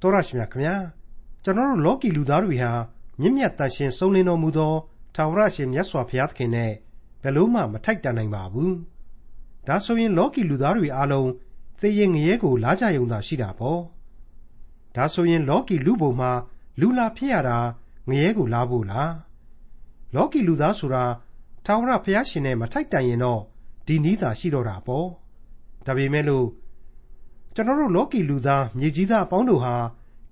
[0.00, 0.76] တော်ရရှိမြခင်ဗျာ
[1.44, 2.72] ကျွန်တော်တို့လောကီလူသားတွေဟာ
[3.20, 4.74] မြင့်မြတ်တန်ရှင်ဆုံးလင်းတော်မူသော
[5.14, 6.72] ထာဝရရှင်မြတ်စွာဘုရားသခင်နဲ့
[7.22, 8.74] ဘယ်လို့မှမထိုက်တန်နိုင်ပါဘူး
[9.66, 11.30] ဒါဆိုရင်လောကီလူသားတွေအားလုံး
[11.80, 13.80] သေရင်ငရဲကိုလာကြယုံသာရှိတာပေါ့
[14.96, 16.32] ဒါဆိုရင်လောကီလူပုံမှာ
[16.80, 17.58] လူလာဖြစ်ရတာ
[18.08, 19.12] ငရဲကိုလာဖို့လား
[20.14, 21.04] လောကီလူသားဆိုတာ
[21.64, 23.40] ထာဝရဘုရားရှင်နဲ့မထိုက်တန်ရင်တော့
[23.86, 25.06] ဒီနည်းသာရှိတော့တာပေါ့
[25.86, 26.46] ဒါပေမဲ့လို့
[27.54, 29.74] ကျွန်တော်တို့လောကီလူသားမြေကြီးသားအပေါင်းတို့ဟာ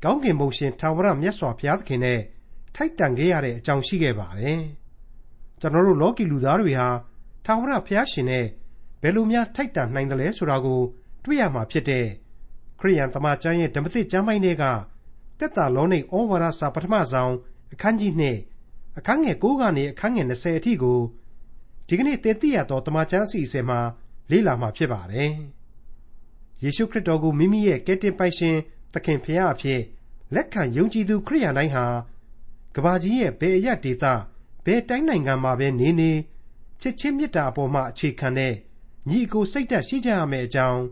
[0.05, 2.21] ကောင်းကင်ဘုံရှင်ထာဝရမြတ်စွာဘုရားသခင်နဲ့
[2.75, 4.61] ထိုက်တန်ခဲ့ရတဲ့အကြောင်းရှိခဲ့ပါတယ်
[5.61, 6.89] ကျွန်တော်တို့လောကီလူသားတွေဟာ
[7.45, 8.47] ထာဝရဘုရားရှင်နဲ့
[9.03, 10.81] ဘယ်လိုများထိုက်တန်နိုင်တယ်လဲဆိုတာကို
[11.25, 12.07] တွေ့ရမှာဖြစ်တဲ့
[12.81, 14.65] ခရိယန်တမန်ကျမ်းရဲ့ဓမ္မသစ်ကျမ်းပိုင်းတွေက
[15.39, 17.35] တက်တာလောနိဩဝါဒစာပထမဆုံး
[17.73, 18.13] အခန်းကြီး
[18.59, 21.01] 2အခန်းငယ်9ကနေအခန်းငယ်20အထိကို
[21.89, 23.81] ဒီကနေ့သင်သိရသောတမန်ကျမ်းအစီအစဉ်မှာ
[24.31, 25.33] လေ့လာမှာဖြစ်ပါတယ်။
[26.63, 28.57] ယေရှုခရစ်တော်ကိုမိမိရဲ့ကယ်တင်ပိုင်ရှင်
[28.93, 29.81] သခင်ဖရာအဖြစ်
[30.35, 31.87] လက်ခံယုံကြည်သူခရိယန်တိုင်းဟာ
[32.75, 34.05] ကဘာကြီးရဲ့ဘယ်အရဒေသ
[34.65, 36.11] ဘယ်တိုင်းနိုင်ငံမှာပဲနေနေ
[36.81, 38.55] ချစ်ချင်းမေတ္တာအပေါ်မှာအခြေခံတဲ့
[39.09, 40.83] ညီအကိုစိတ်ဓာတ်ရှိကြရမယ်အကြောင်း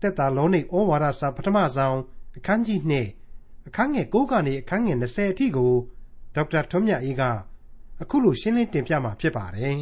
[0.00, 1.98] တက်တာလုံးနေဩဝါဒစာပထမဆုံး
[2.36, 5.72] အခန်းကြီး2အခန်းငယ်9ကနေအခန်းငယ်20အထိကို
[6.34, 7.22] ဒေါက်တာထွန်းမြတ်အေးက
[8.02, 9.80] အခုလိုရှင်းလင်းတင်ပြมาဖြစ်ပါတယ်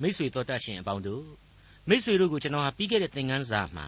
[0.00, 1.43] မိတ်ဆွေတော်တတ်ရှင်အပေါင်းတို့
[1.88, 3.86] မိတ်ဆွေတို့ကိုကျွန်တော်ဟာပြီးခဲ့တဲ့သင်ခန်းစာမှာ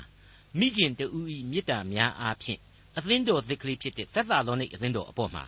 [0.58, 2.60] မိခင်တူဤမေတ္တာများအားဖြင့်
[2.96, 5.44] အသင်းတော်သစ်ကလေးဖြစ်တဲ့သက်သာလောနိအသင်းတော်အပေါ်မှာ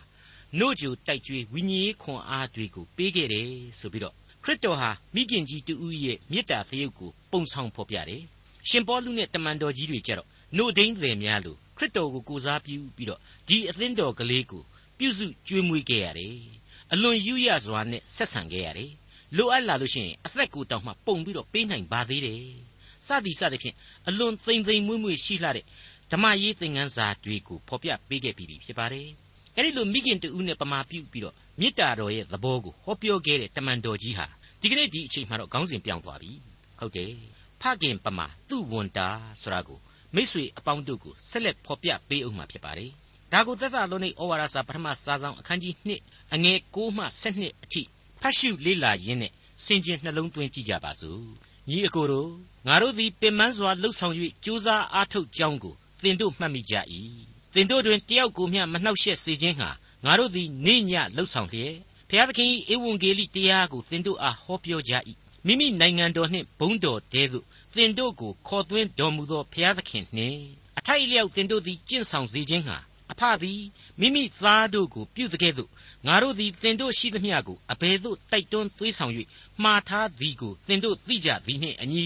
[0.57, 3.47] နှုတ်ကြိုတိုက်ကြွေးဝိညာဉ်ရေးခွန်အားတွေကိုပေးခဲ့တယ်
[3.79, 8.23] ဆိုပြီးတော့ခရစ်တော်ဟာမိခင်ကြီးတူဦးရဲ့မေတ္တာသရုပ်ကိုပုံဆောင်ဖော်ပြတယ်။
[8.69, 14.63] ရှင်ပေါလုနဲ့တမန်တော်ကြီးတွေကြတော့နှုတ်ဒိန်းတွေများလို့ခရစ်တော်ကိုကိုစားပြုပြီးတော့ဒီအသင်းတော်ကလေးကို
[14.97, 16.35] ပြုစုကျွေးမွေးခဲ့ရတယ်။
[16.93, 18.91] အလွန်ယူရစွာနဲ့ဆက်ဆံခဲ့ရတယ်။
[19.37, 22.41] လိုအပ်လာလို့ရှိရင်အသက်ကိုတောင်မှပုံပြီးတော့ပေးနိုင်ပါသေးတယ်။
[23.07, 23.75] စသည်စသည်ဖြင့်
[24.07, 25.65] အလွန်သိမ်သိမ်မွေ့မွေ့ရှိလှတဲ့
[26.11, 29.07] ဓမ္မရေးသင်ခန်းစာတွေကိုဖော်ပြပေးခဲ့ပြီးဖြစ်ပါတယ်။
[29.55, 34.25] အဲ့ဒီလိုမိခင်တူနဲ့ပမာပြုပြီးတော့မေတ္တာတော်ရဲ့သဘောကိုဟောပြောခဲ့တဲ့တမန်တော်ကြီးဟာ
[34.61, 36.31] ဒီကနေ့ဒီအချိန်မှာတော့ခေါင်းစဉ်ပြောင်းသွားပြီ
[36.79, 37.13] ဟုတ်တယ်
[37.61, 39.07] ဖခင်ပမာသူ့ဝန်တာ
[39.41, 39.79] ဆိုတာကို
[40.15, 42.91] မိษွေအပေါင်းတို့ကိုဆက်လက်ဖော်ပြပေးအောင်မှာဖြစ်ပါတယ်
[43.33, 45.73] ဒါကိုသက်သာလုံးនៃဩဝါဒစာပထမစာဆောင်အခန်းကြီး
[46.03, 47.81] 1အငယ်6မှ7အထိ
[48.21, 49.31] ဖတ်ရှုလေ့လာရင်းနဲ့
[49.63, 51.23] စင်ကြင်နှလုံးသွင်းကြည့်ကြပါစို့
[51.69, 52.31] ညီအကိုတို့
[52.67, 54.15] ငါတို့သည်ပင်ပန်းစွာလှုပ်ဆောင်၍
[54.45, 56.75] ကြိုးစားအားထုတ်ကြောင်းကိုသင်တို့မှတ်မိကြ၏
[57.53, 59.69] သင်တို့တွင်တယောက်ကိုမျှမနှောက်ယှက်စေခြင်းဟာ
[60.05, 61.75] ငါတို့သည်နေ့ညလှုပ်ဆောင်လျက်
[62.09, 64.93] ဖျားသခင်၏ဧဝံဂေလိတရားကိုသင်တို့အားဟောပြောကြ၏
[65.45, 70.39] မိမိနိုင်ငံတော်နှင့်ဘုန်းတော်တဲသို့သင်တို့ကိုခေါ်သွင်းတော်မူသောဖျားသခင်နှင့်
[70.77, 72.88] အထိုက်လျောက်သင်တို့သည်ကျင့်ဆောင်စေခြင်းဟာအ
[73.19, 73.61] ဖသည်
[73.99, 75.69] မိမိသားတို့ကိုပြုသကဲ့သို့
[76.07, 79.13] ငါတို့သည်သင်တို့ရှိသမျှကိုအဘယ်သို့တိုက်တွန်းသွေးဆောင်၍
[79.63, 82.05] မှားထားသည်ကိုသင်တို့သိကြသည်နှင့်အညီ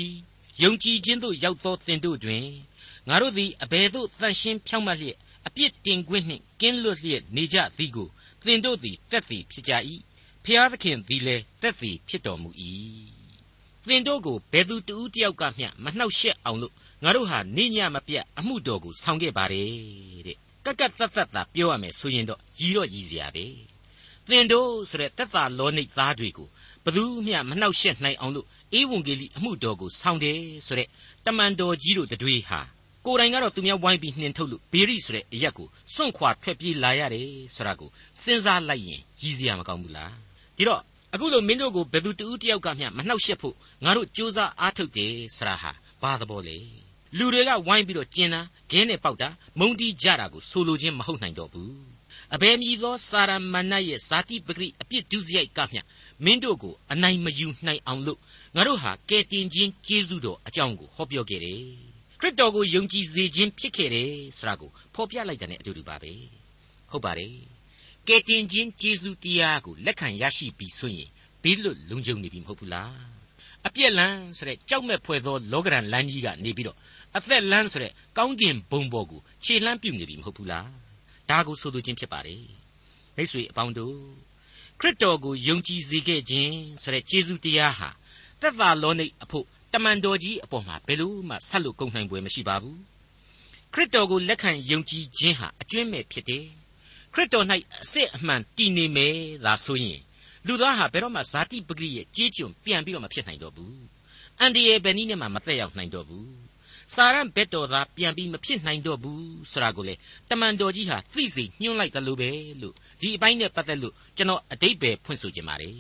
[0.62, 2.46] ယုံကြည်ခြင်းသို့ရောက်သောသင်တို့တွင်
[3.08, 8.10] ငါတို့သည်အဘယ်သို့တန်ရှင်းဖြောင့်မတ်လျက်အပြစ်တင်ခွင့်နှင့်ကင်းလွတ်လျက်နေကြသည်ကို
[8.46, 9.74] သင်တို့သည်တက်သည်ဖြစ်ကြ၏
[10.44, 12.50] ဖျားသခင်သည်လည်းတက်သည်ဖြစ်တော်မူ၏
[13.88, 16.74] သင်တို့ကိုဘယ်သူတူတယောက်ကမျှမနှောက်ယှက်အောင်လို့
[17.04, 23.46] ငါတို့ဟာနေညမပြတ်အမှုတော်ကိုဆောင်ခဲ့ပါတယ်တဲ့ ကက်ကက်သက်သက်သာပြောရမယ်ဆိုရင်တော့ရည်တော့ရည်စရာပဲ
[24.30, 26.48] သင်တို့ဆိုတဲ့သက်သာလောနိသားတွေကို
[26.86, 28.48] ဘသူမျှမနှောက်ယှက်နိုင်အောင်လို့
[28.80, 30.38] ဧဝံဂေလိအမှုတော်ကိုဆောင်တယ်
[30.68, 30.88] ဆိုတဲ့
[31.26, 32.60] တမန်တော်ကြီးတို့တွေဟာ
[33.06, 37.90] ကိုယ်တိုင်ကတော့သူများဝိုင်းပြီးနှင်ထုတ်လို့ဘေရိဆိုတဲ့အရက်ကိုစွန့်ခွာထွက်ပြေးလာရတယ်ဆိုတာကို
[38.22, 40.14] စဉ်းစားလိုက်ရင်ရည်စရာမကောင်းဘူးလား
[40.58, 40.82] ဒီတော့
[41.14, 45.72] အခုလိုမင်းတို့ကိုဘယ်သူတူတယောက်ကမျှမနှောက်ယှက်ဖို့ငါတို့စူးစမ်းအားထုတ်တယ်ဆိုတာဟာ
[46.02, 46.58] ဘာသဘောလဲ
[47.18, 48.42] လူတွေကဝိုင်းပြီးတော့ကျင်တာ
[48.74, 49.30] ဂင်းနဲ့ပေါက်တာ
[49.60, 51.74] မုံတီးကြတာကိုဆိုလိုခြင်းမဟုတ်နိုင်တော့ဘူး
[52.34, 55.82] အဘယ်မည်သောစာရမဏတ်ရဲ့ဇာတိပဂရိအပြစ်ဒုစရိုက်ကမျှ
[56.26, 58.20] မင်းတို့ကိုအနိုင်မယူနိုင်အောင်လို့
[58.56, 61.62] ငါတို့ဟာကဲတင်ခြင်းကျေးဇူးတော်အကြောင်းကိုဟောပြောခဲ့တယ်
[62.20, 66.12] ခရစ်တော်ကိုယုံကြည်စေခြင်းဖြစ်ခဲ့တယ်ဆိုတာကိုဖော်ပြလိုက်တဲ့ ਨੇ အတူတူပါပဲ
[66.92, 67.34] ဟုတ်ပါတယ်
[68.08, 71.10] ကယ်တင်ခြင်းကျေးဇူးတရားကိုလက်ခံရရှိပြီဆိုရင်
[71.44, 72.94] ဘေးလွတ်လုံခြုံနေပြီမဟုတ်ဘူးလား
[73.68, 76.78] အပြက်လန်းဆိုတဲ့ကြောက်မဲ့ဖွယ်သောလောကရန်လမ်းကြီးကနေပြီးတော့
[77.18, 80.70] အသက်လန်းဆိုတဲ့ကောင်းကင်ဘုံဘော်ကိုခြေလှမ်းပြုတ်နေပြီမဟုတ်ဘူးလား
[81.30, 82.44] ဒါကိုဆိုလိုခြင်းဖြစ်ပါတယ်
[83.16, 83.98] မိတ်ဆွေအပေါင်းတို့
[84.80, 87.90] ခရစ်တော်ကိုယုံကြည်စေခဲ့ခြင်းဆိုတဲ့ကျေးဇူးတရားဟာ
[88.42, 92.80] သက်သာလောနိတ်အဖို့တမန်တော်ကြီးအပေါ်မှာဘယ်လို့မှဆက်လို့ကုန်နိုင်ပွဲမရှိပါဘူး
[93.74, 96.46] ခရစ်တော်ကိုလက်ခံယုံကြည်ခြင်းဟာအကျွင့်မဲ့ဖြစ်တယ်
[97.14, 97.46] ခရစ်တော်၌
[97.84, 99.16] အစစ်အမှန်တည်နေမယ်
[99.46, 100.00] သာဆိုရင်
[100.48, 103.78] လူသားဟာဘယ်တော့မှဇာတိပဂရိရဲ့ကြေးကျွန်ပြန်ပြီးတော့မဖြစ်နိုင်တော့ဘူး
[104.40, 106.28] အန်ဒီရဲ့ဘယ်နည်းနဲ့မှမသက်ရောက်နိုင်တော့ဘူး
[106.94, 109.96] စာရန်ဘက်တော်သားပြန်ပြီးမဖြစ်နိုင်တော့ဘူးဆိုတာကိုလေ
[110.30, 112.30] တမန်တော်ကြီးဟာသိစေညွှန်းလိုက်တယ်လို့ပဲ
[112.62, 115.78] လို့ဒီအပိုင်းနဲ့ပတ်သက်လို့ကျွန်တော်အတိတ်ပဲဖွင့်ဆိုခြင်းပါတယ်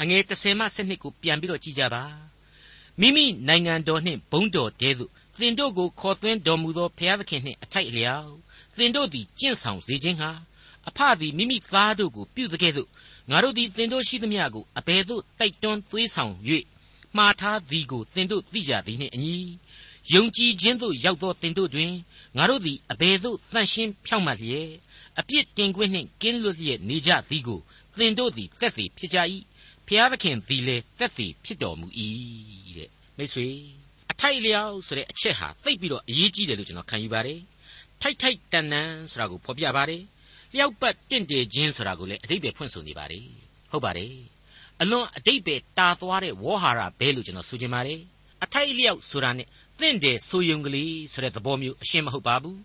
[0.00, 2.04] အငယ်30မှ7ကိုပြန်ပြီးတော့ကြည့်ကြပါ
[3.00, 5.10] မိမိနိုင်ငံတော်နှင့်ဘုန်းတော်တဲသို့
[5.40, 8.30] သင်တို့ကိုခေါ်သွင်းတော်မူသောဘုရားသခင်နှင့်အထိုက်အလျောက်
[8.76, 10.30] သင်တို့သည်ကျင့်ဆောင်စေခြင်းဟာ
[10.88, 12.88] အဖသည်မိမိသားတို့ကိုပြုတဲ့ကဲ့သို့
[13.30, 16.34] ငါတို့သည်သင်တို့ရှိသမျှကိုအဘယ်သို့တိုက်တွန်းသွေးဆောင်၍
[17.16, 19.36] မှားထားသည်ကိုသင်တို့သိကြသည်နှင့်အညီ
[20.14, 21.92] ယုံကြည်ခြင်းသို့ရောက်သောသင်တို့တွင်
[22.36, 24.70] ငါတို့သည်အဘယ်သို့တန်ရှင်းဖြောင့်မတ်လျက်
[25.18, 27.60] အပြစ်တင်ခွင့်နှင့်ကင်းလွတ်လျက်နေကြသည်ကို
[27.98, 29.18] သင်တို့သည်သက်သေဖြစ်ကြ၏
[29.86, 31.86] ဖျားသခင်သည်လည်းသက်သေဖြစ်တော်မူ၏
[32.76, 33.48] တဲ့မိတ်ဆွေ
[34.10, 37.40] အထိုက်လျောက်ဆိုတဲ့အချက်ဟာသိပ်ပြီးတော့အရေးကြီးတယ်လို့ကျွန်တော်ခံယူပါတယ်
[38.02, 40.02] ထိုက်ထိုက်တန်တန်ဆိုတာကိုဖော်ပြပါတယ်
[40.54, 43.24] လျှောက်ပတ်တင့်တယ်ခြင်းဆိုတာကိုလည်းအတိတ်ပဲဖွင့်ဆိုနေပါတယ်
[43.70, 44.14] ဟုတ်ပါတယ်
[44.80, 48.00] အလွန်အတိတ်ပဲတာသွားတဲ့ဝေါ်ဟာရဘဲလို့ကျွန်တော်ဆိုချင်ပါတယ်
[48.44, 49.48] အထိုက်လျောက်ဆိုတာနဲ့
[49.82, 52.60] တင့်တယ်ဆိုယုံကလေးဆိုတဲ့သဘောမျိုးအရှင်းမဟုတ်ပါဘူး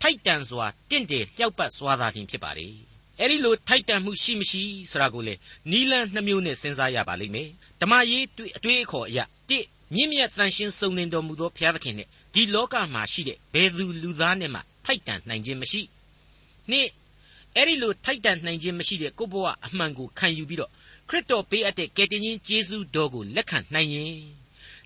[0.00, 2.74] ထိုက်တန်စွာတင့်တယ်လျှောက်ပတ်စွာသာလျှင်ဖြစ်ပါတယ်
[3.18, 5.34] အဲ့ဒီလိုထိုက်တန်မှုရှိမရှိဆိုတာကိုလေ
[5.70, 7.48] နီလန်းနှမျိုးနဲ့စဉ်းစားရပါလိမ့်မယ်
[7.80, 8.24] ဓမ္မရေး
[8.56, 9.58] အတွေ့အခေါ်အရာတိ
[9.94, 15.82] မြင့်မြတ်တန်ရှင်းစုံလင်တော်မူသောဘုရားသခင်နဲ့ဒီလောကမှာရှိတဲ့ဘယ်သူလူသားနဲ့မှထိုက်တန်နိုင်ခြင်းမရှိ
[16.70, 16.88] နှစ်
[17.56, 20.70] အဲ့ဒီလိုထိုက်တန်နိုင်ခြင်းမရှိတဲ့ကိုယ့်ဘဝအမှန်ကိုခံယူပြီးတော့
[21.08, 24.41] ခရစ်တော်ပေးအပ်တဲ့ကယ်တင်ရှင်ယေရှုတော်ကိုလက်ခံနိုင်ရင်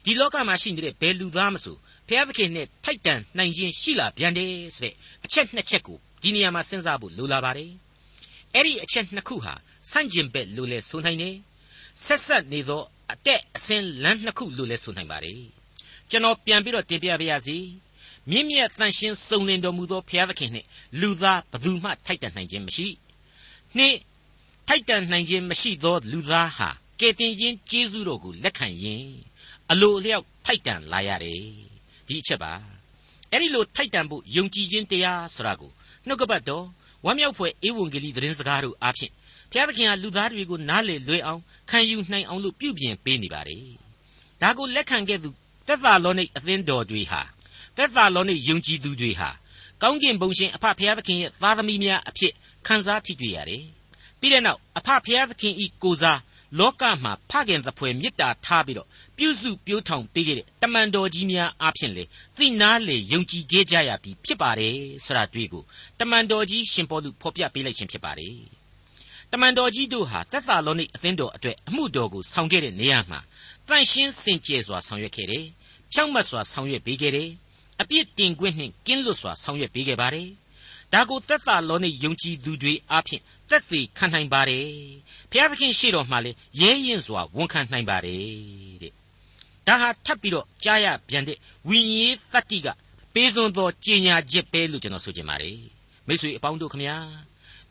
[0.07, 1.77] ဒီလောကမှာရှိနေတဲ့ဘယ်လူသားမဆို
[2.09, 4.95] ဘုရားသခင်နဲ့ထိုက်တန်နိုင်ခြင်းရှိလာပြန်တယ်ဆိုတဲ့
[5.25, 7.71] အချက်နှစ်ချက်ကိုဒီနေရာမှာစဉ်းစားဖို့လိုလာပါတယ်
[8.55, 9.55] အဲ့ဒီအချက်နှစ်ခုဟာ
[9.91, 11.37] ဆန့်ကျင်ဘက်လို့လဲဆိုနိုင်တယ်
[12.05, 12.83] ဆက်ဆက်နေသော
[13.13, 15.41] အတက်အစင်းလမ်းနှစ်ခုလို့လဲဆိုနိုင်ပါတယ်
[16.11, 17.59] ကျွန်တော်ပြန်ပြီးတော့တင်ပြပါရစေ
[18.31, 20.67] မြင့်မြတ်တန်ရှင်းစုံလင်တော်မူသောဘုရားသခင်နှင့်
[21.01, 22.89] လူသားဘသူမှထိုက်တန်နိုင်ခြင်းမရှိ
[23.77, 23.97] နှင့်
[24.69, 26.69] ထိုက်တန်နိုင်ခြင်းမရှိသောလူသားဟာ
[27.01, 29.07] ကယ်တင်ခြင်းကျေးဇူးတော်ကိုလက်ခံရင်
[29.73, 31.41] အလိုအလျောက်ထိုက်တန်လာရတယ်
[32.07, 32.53] ဒီအချက်ပါ
[33.31, 35.71] အဲ့ဒီလိုထိုက်တန်ဖို့ယုံကြည်ခြင်းတရားဆိုတာကို
[36.07, 36.67] နှုတ်ကပတ်တော်
[37.05, 39.13] ဝမ်းမြောက်ဖွယ်ဧဝံဂေလိသတင်းစကားတို့အားဖြင့်
[39.51, 41.41] ဘုရားသခင်ဟာလူသားတွေကိုနားလေလွယ်အောင်
[41.71, 43.63] ခံယူနိုင်အောင်လို့ပြုပြင်ပေးနေပါတယ်
[44.43, 45.29] ဒါကိုလက်ခံခဲ့သူ
[45.67, 47.21] သက်သာလောနိတ်အသင်းတော်တွေဟာ
[47.77, 49.31] သက်သာလောနိတ်ယုံကြည်သူတွေဟာ
[49.83, 52.33] ကောင်းကင်ဘုံရှင်အဖဖျားသခင်ရဲ့သားသမီးများအဖြစ်
[52.67, 53.63] ခံစားထိတွေ့ရတယ်။
[54.21, 56.21] ပြီးတဲ့နောက်အဖဖျားသခင်ဤကိုစား
[56.59, 62.05] လောကမှာဖခင်သဖွယ်မေတ္တာထားပြီးတော့ ပြုစုပြိုးထောင်ပေးခဲ့တဲ့တမန်တော်ကြီးများအဖြစ်လေ
[62.39, 64.75] သိနာလေယုံကြည်ခဲ့ကြရပြီဖြစ်ပါတယ်
[65.05, 65.63] ဆိုတာတွေ့ကို
[66.01, 68.37] တမန်တော်ကြီးရှင်ပေါလုဖော်ပြပေးလိုက်ခြင်းဖြစ်ပါတယ်။
[69.33, 73.21] တမန်တော်ကြီးတို့ဟာသက်သာလောနိတ်အသင်းတော်အတွက်အမှုတော်ကိုဆောင်ခဲ့တဲ့နေရာမှာ
[73.69, 75.45] တန်ရှင်းစင်ကြယ်စွာဆောင်ရွက်ခဲ့တယ်။
[75.93, 77.29] ဖြောင့်မတ်စွာဆောင်ရွက်ပေးခဲ့တယ်။
[77.81, 80.29] အပြစ်တင်ခွင့်နှင့်ကင်းလွတ်စွာဆောင်ရွက်ပေးခဲ့ပါတယ်။
[80.93, 84.67] ဒါကိုသက်သာလောနိယုံကြည်သူတွေအားဖြင့်သက်သေခံနိုင်ပါတယ်။
[85.31, 88.23] ဘုရားသခင်ရှေ့တော်မှာလည်းရဲရင်စွာဝန်ခံနိုင်ပါတယ်
[88.83, 88.93] တဲ့။
[89.67, 92.69] ဒါဟာထပ်ပြီးတော့ကြားရပြန်တဲ့ဝိညာဉ်တတ္တိက
[93.15, 95.59] ပေးစွန်သောကြင်ညာချက်ပဲလို့ကျွန်တော်ဆိုချင်ပါတယ်။
[96.07, 96.97] မိတ်ဆွေအပေါင်းတို့ခမညာ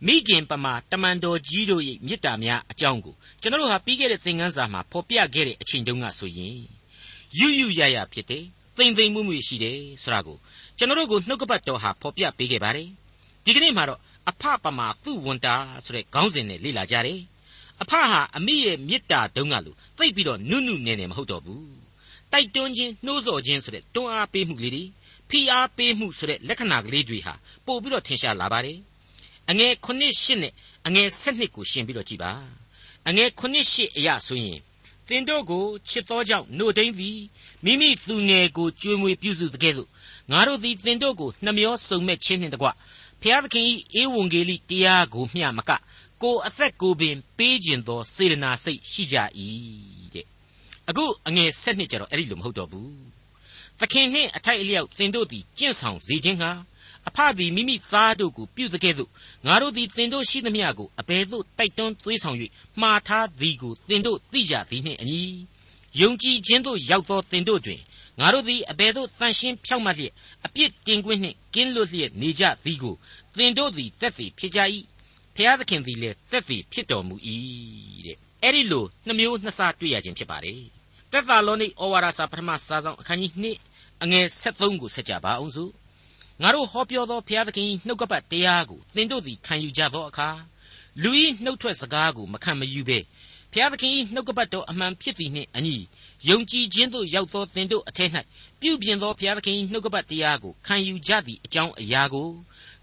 [0.05, 6.57] မိခင်ပမာတမန်တော်ကြီးတို့ရဲ့မေတ္တာများအကြောင်းကိုကျွန်တော်တို့ဟာပြီးခဲ့တဲ့သင်ခန်းစာမှာဖော်ပြခဲ့တဲ့အချိန်တုန်းကဆိုရင်
[7.39, 8.43] ယူယူရရဖြစ်တယ်
[8.77, 10.37] သိမ့်သိမ့်မှုမှုရှိတယ်ဆိုတာကို
[10.77, 12.89] ကျွန်တော်တို့ကိုနှုတ်ကပတ်တော်ဟာဖော်ပြပေးခဲ့ပါတယ်
[13.45, 13.99] ဒီကနေ့မှာတော့
[14.29, 15.55] အဖပမာသူ့ဝန်တာ
[15.85, 17.19] ဆိုတဲ့ခေါင်းစဉ်နဲ့လေ့လာကြတယ်
[17.81, 21.84] အဖဟာအမိရဲ့မေတ္တာတုံးကလို့သိပ်ပြီးတော့နုနုနယ်နယ်မဟုတ်တော့ဘူး
[22.35, 24.83] တိုက်တွန်းခြင်းနှိုးဆော်ခြင်းဆိုတဲ့တွန်းအားပေးမှုလေးတွေ
[25.29, 27.33] ဖိအားပေးမှုဆိုတဲ့လက္ခဏာကလေးတွေဟာ
[27.65, 28.77] ပို့ပြီးတော့ထင်ရှားလာပါတယ်
[29.49, 30.53] အငယ်9 8နဲ့
[30.87, 32.31] အငယ်7ကိုရှင်းပြီးတော့ကြည်ပါ
[33.07, 33.41] အငယ်9
[33.71, 34.59] 8အရာဆိုရင်
[35.07, 37.19] သင်တို့ကိုချစ်သောကြောင့်နှုတ်သိမ့်သည်
[37.65, 39.89] မိမိသူငယ်ကိုကြွေးမွေးပြုစုတကဲ့သို့
[40.31, 42.67] ငါတို့သည်သင်တို့ကိုနှမျောစုံမဲ့ခြင်းနှင့်တကွ
[43.21, 43.65] ဖျားသခင်၏
[44.01, 45.71] ဧဝံဂေလိတရားကိုမျှမက
[46.21, 49.94] ကိုအသက်ကိုပင်ပေးခြင်းသောစေတနာစိတ်ရှိကြ၏တဲ့
[50.89, 52.93] အခုအငယ်၁၂ကျတော့အဲ့ဒီလိုမဟုတ်တော့ဘူး
[53.79, 56.51] သခင်နှင့်အထိုက်အလျောက်သင်တို့သည်ကျင့်ဆောင်စေခြင်းဟာ
[57.07, 59.09] အဖသည်မိမိသားတို့ကိုပြုတကဲ့သို့
[59.45, 62.37] ငါတို့သည်သင်တို့ရှိသမျှကိုအဘယ်သို့တိုက်တွန်းသွေးဆောင်၍
[62.81, 65.21] မှားထားသည်ကိုသင်တို့သိကြသည်နှင့်အညီ
[66.01, 67.81] ယုံကြည်ခြင်းသို့ရောက်သောသင်တို့တွင်
[68.19, 70.13] ငါတို့သည်အဘယ်သို့တန်ရှင်းဖြောင့်မတ်လျက်
[70.45, 72.95] အပြစ်တင်ခွင့်နှင့်ကင်းလွတ်လျက်နေကြသည်ကို
[73.37, 74.59] သင်တို့သည်တက်သည်ဖြစ်ကြ၏
[75.35, 77.15] ဖျားသခင်သည်လည်းတက်သည်ဖြစ်တော်မူ၏
[78.05, 80.74] တဲ့အဲ့ဒီလိုနှမျိုးနှစ်စားတွေ့ရခြင်းဖြစ်ပါတယ်
[81.15, 83.33] တက်သာလောနိဩဝါဒစာပထမစာဆောင်အခန်းကြီး
[83.73, 85.71] 2အငယ်73ကိုဆက်ကြပါအောင်စို့
[86.41, 90.29] ငါတို့ဟောပြောသောဘုရားသခင်နှုတ်ကပတ်တရားကိုသင်တို့သည်ခံယူကြသောအခါ
[91.03, 91.11] လူ၏
[91.43, 92.99] နှုတ်ထွက်စကားကိုမခံမယူဘဲ
[93.51, 95.75] ဘုရားသခင်၏နှုတ်ကပတ်တော်အမှန်ဖြစ်သည်နှင့်အညီ
[96.29, 98.09] ယုံကြည်ခြင်းသို့ရောက်သောသင်တို့အထက်၌
[98.61, 102.29] ပြုပြင်သောဘုရားသခင်၏နှုတ်ကပတ်တရားကိုခံယူကြသည့်အကြောင်းအရာကို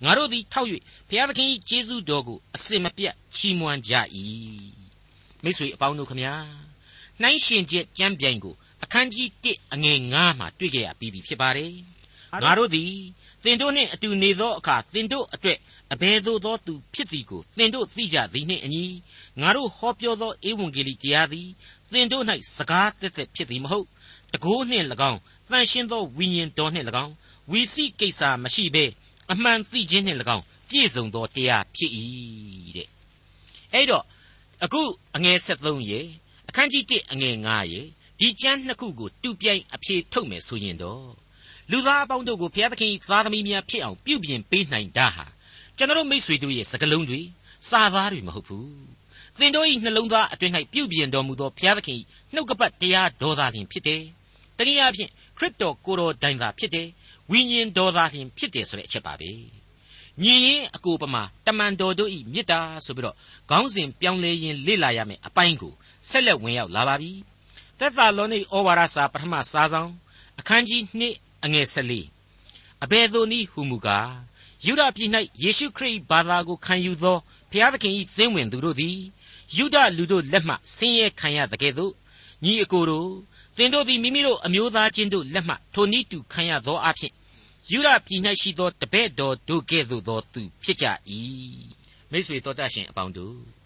[0.05, 0.69] ငါတို့သည်ထောက်၍
[1.09, 3.93] ဘုရားသခင်၏ကျေးဇူးတော်ကိုအစင်မပြတ်ချီးမွမ်းကြ၏
[5.43, 6.62] မိတ်ဆွေအပေါင်းတို့ခမညာ
[7.23, 11.73] နှိုင်းရှင်ချက်ကြမ်းပြိုင်ကိုအခန်းကြီး1အငယ်9မှာတွေ့ကြရပြီးပြီဖြစ်ပါတယ်
[12.43, 12.93] ငါတို့သည်
[13.45, 15.59] သင်တို့နှင့်အတူနေသောအခါသင်တို့အတွက်
[15.93, 18.85] အဘယ်သို့သောသူဖြစ်သည်ကိုသင်တို့သိကြသည်နှင့်အညီ
[19.41, 21.49] ငါတို့ဟောပြောသောဧဝံဂေလိတရားသည်
[21.93, 22.25] သင်တို့၌
[22.57, 23.87] စကားသက်သက်ဖြစ်သည်မဟုတ်
[24.33, 27.13] တကိုးနှင့်၎င်းတန်ရှင်းသောဝိညာဉ်တော်နှင့်၎င်း
[27.51, 28.85] ဝီစီကိစ္စမရှိဘဲ
[29.33, 31.91] အမှန်သိခြင်းနှင့်၎င်းပြည့်စုံသောတရားဖြစ်၏
[32.77, 32.89] တဲ့
[33.73, 34.05] အဲ့တော့
[34.65, 34.83] အခု
[35.17, 36.01] အငယ်73ရေ
[36.49, 37.81] အခန်းကြီး1အငယ်9ရေ
[38.21, 41.07] ဒီကျမ်းနှစ်ခုကိုတူပြိုင်အဖြေထုတ်မယ်ဆိုရင်တော့
[41.71, 45.27] လူသားအပေါင်းတို့ကိုဘုရားသခင်သားသမီးများဖြစ်အောင်ပြုပြင်ပေးနိုင်တာဟာ
[45.77, 47.21] ကျွန်တော်မိษွေတို့ရဲ့စကလုံးတွေ
[47.71, 48.71] စာသားတွေမဟုတ်ဘူး
[49.39, 52.01] သင်တို့၏နှလုံးသားအတွင်း၌ပြုပြင်တော်မူသောဘုရားသခင်
[52.35, 54.03] နှုတ်ကပတ်တရားဒေါ်သာလျင်ဖြစ်တယ်
[54.57, 56.89] တနည်းအားဖြင့်ခရစ်တော်ကိုယ်တော်တိုင်သာဖြစ်တယ်
[57.31, 59.31] ဝိညာဉ်တော်သာလျင်ဖြစ်တယ်ဆိုတဲ့အချက်ပါပဲ
[60.23, 63.17] ညီရင်အကိုပမာတမန်တော်တို့ဤမေတ္တာဆိုပြီးတော့
[63.51, 65.73] ခေါင်းစဉ်ပြောင်းလဲရင်လေ့လာရမယ်အပိုင်းကို
[66.09, 67.13] ဆက်လက်ဝင်ရောက်လာပါပြီ
[67.79, 69.91] သက်သာလောနိဩဝါဒစာပထမစာဆောင်
[70.39, 70.83] အခန်းကြီး
[71.15, 74.11] 2အငယ်14အဘယ်သို့နည်းဟူမူကား
[74.67, 75.11] ယူဒပြည်၌
[75.43, 77.19] ယေရှုခရစ်ဘာသာကိုခံယူသော
[77.51, 78.97] ဘုရားသခင်၏သင်းဝင်သူတို့သည်
[79.57, 81.93] ယူဒလူတို့လက်မှဆင်းရဲခံရတဲ့ကဲ့သို့
[82.45, 83.11] ညီအကိုတို့
[83.57, 87.13] သင်တို့သည်မိမိတို့အမျိုးသားချင်းတို့လက်မှထိုနည်းတူခံရသောအဖြစ်
[87.73, 90.87] ယူဒပြည်၌ရှိသောတပည့်တော်တို့ကဲ့သို့သောသူဖြစ်ကြ၏
[92.11, 93.62] မိတ်ဆွေတော်တတ်ရှင်အပေါင်းတို့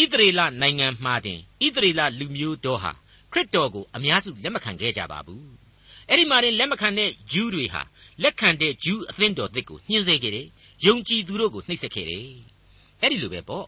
[0.00, 2.92] ဣသရေလနိုင်ငံမှာတင်ဣသရေလလူမျိုးတော်ဟာ
[3.32, 5.44] ခရစ်တော်ကိုအများစုလက်မခံခဲ့ကြပါဘူး
[6.08, 7.82] အဲ့ဒီမှာတင်လက်မခံတဲ့ဂျူးတွေဟာ
[8.22, 10.46] လက်ခံတဲ့ဂျူးအသင်းတော်သစ်ကိုညှင်းဆဲခဲ့တယ်
[10.86, 12.26] ယုံကြည်သူတို့ကိုနှိပ်စက်ခဲ့တယ်
[13.00, 13.64] အဲ့ဒီလိုပဲပေါ့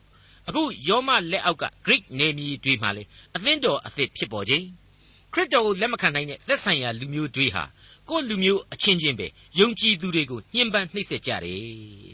[0.49, 3.03] အခုယောမလက်အောက်က Greek နေမီတွေမှာလေ
[3.37, 4.65] အသင်းတော်အသစ်ဖြစ်ပေါ်ခြင်း
[5.33, 7.65] ခရစ်တော်ကိုလက်မခံနိုင်တဲ့သက်ဆိုင်ရာလူမျိုးတွေဟာ
[8.09, 9.27] ကိုယ်လူမျိုးအချင်းချင်းပဲ
[9.59, 11.61] ယုံကြည်သူတွေကိုညှဉ်းပန်းနှိပ်စက်ကြတယ်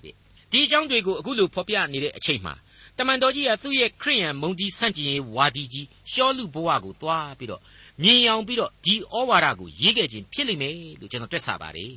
[0.04, 0.14] တဲ့
[0.50, 2.54] ဒီအကြောင်းတွေကိုအခုလိုဖော်ပြနေတဲ့အချိန်မှာ
[2.98, 7.62] တမန်တော်ကြီးကသူ့ရဲ့ခရိယန်မုန်တီဆန့်ကျင်ရေးဝါဒီကြီးရှောလူဘဝကိုသွားပြီးတော့
[8.02, 11.94] မြင်အောင်ပြီးတော့ဒီဩဝါဒကိုရေးခဲ့ခြင်းဖြစ်လိမ့်မယ်လို့ကျွန်တော်တွက်ဆပါတယ်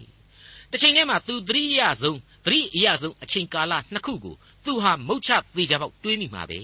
[0.71, 4.35] တစ်ချိန်တည်းမှာသူသတိရဆုံးသတိအရဆုံးအချိန်ကာလနှစ်ခုကို
[4.65, 6.59] သူဟာမုတ်ချသေးကြပေါက်တွေးမိမှာပဲ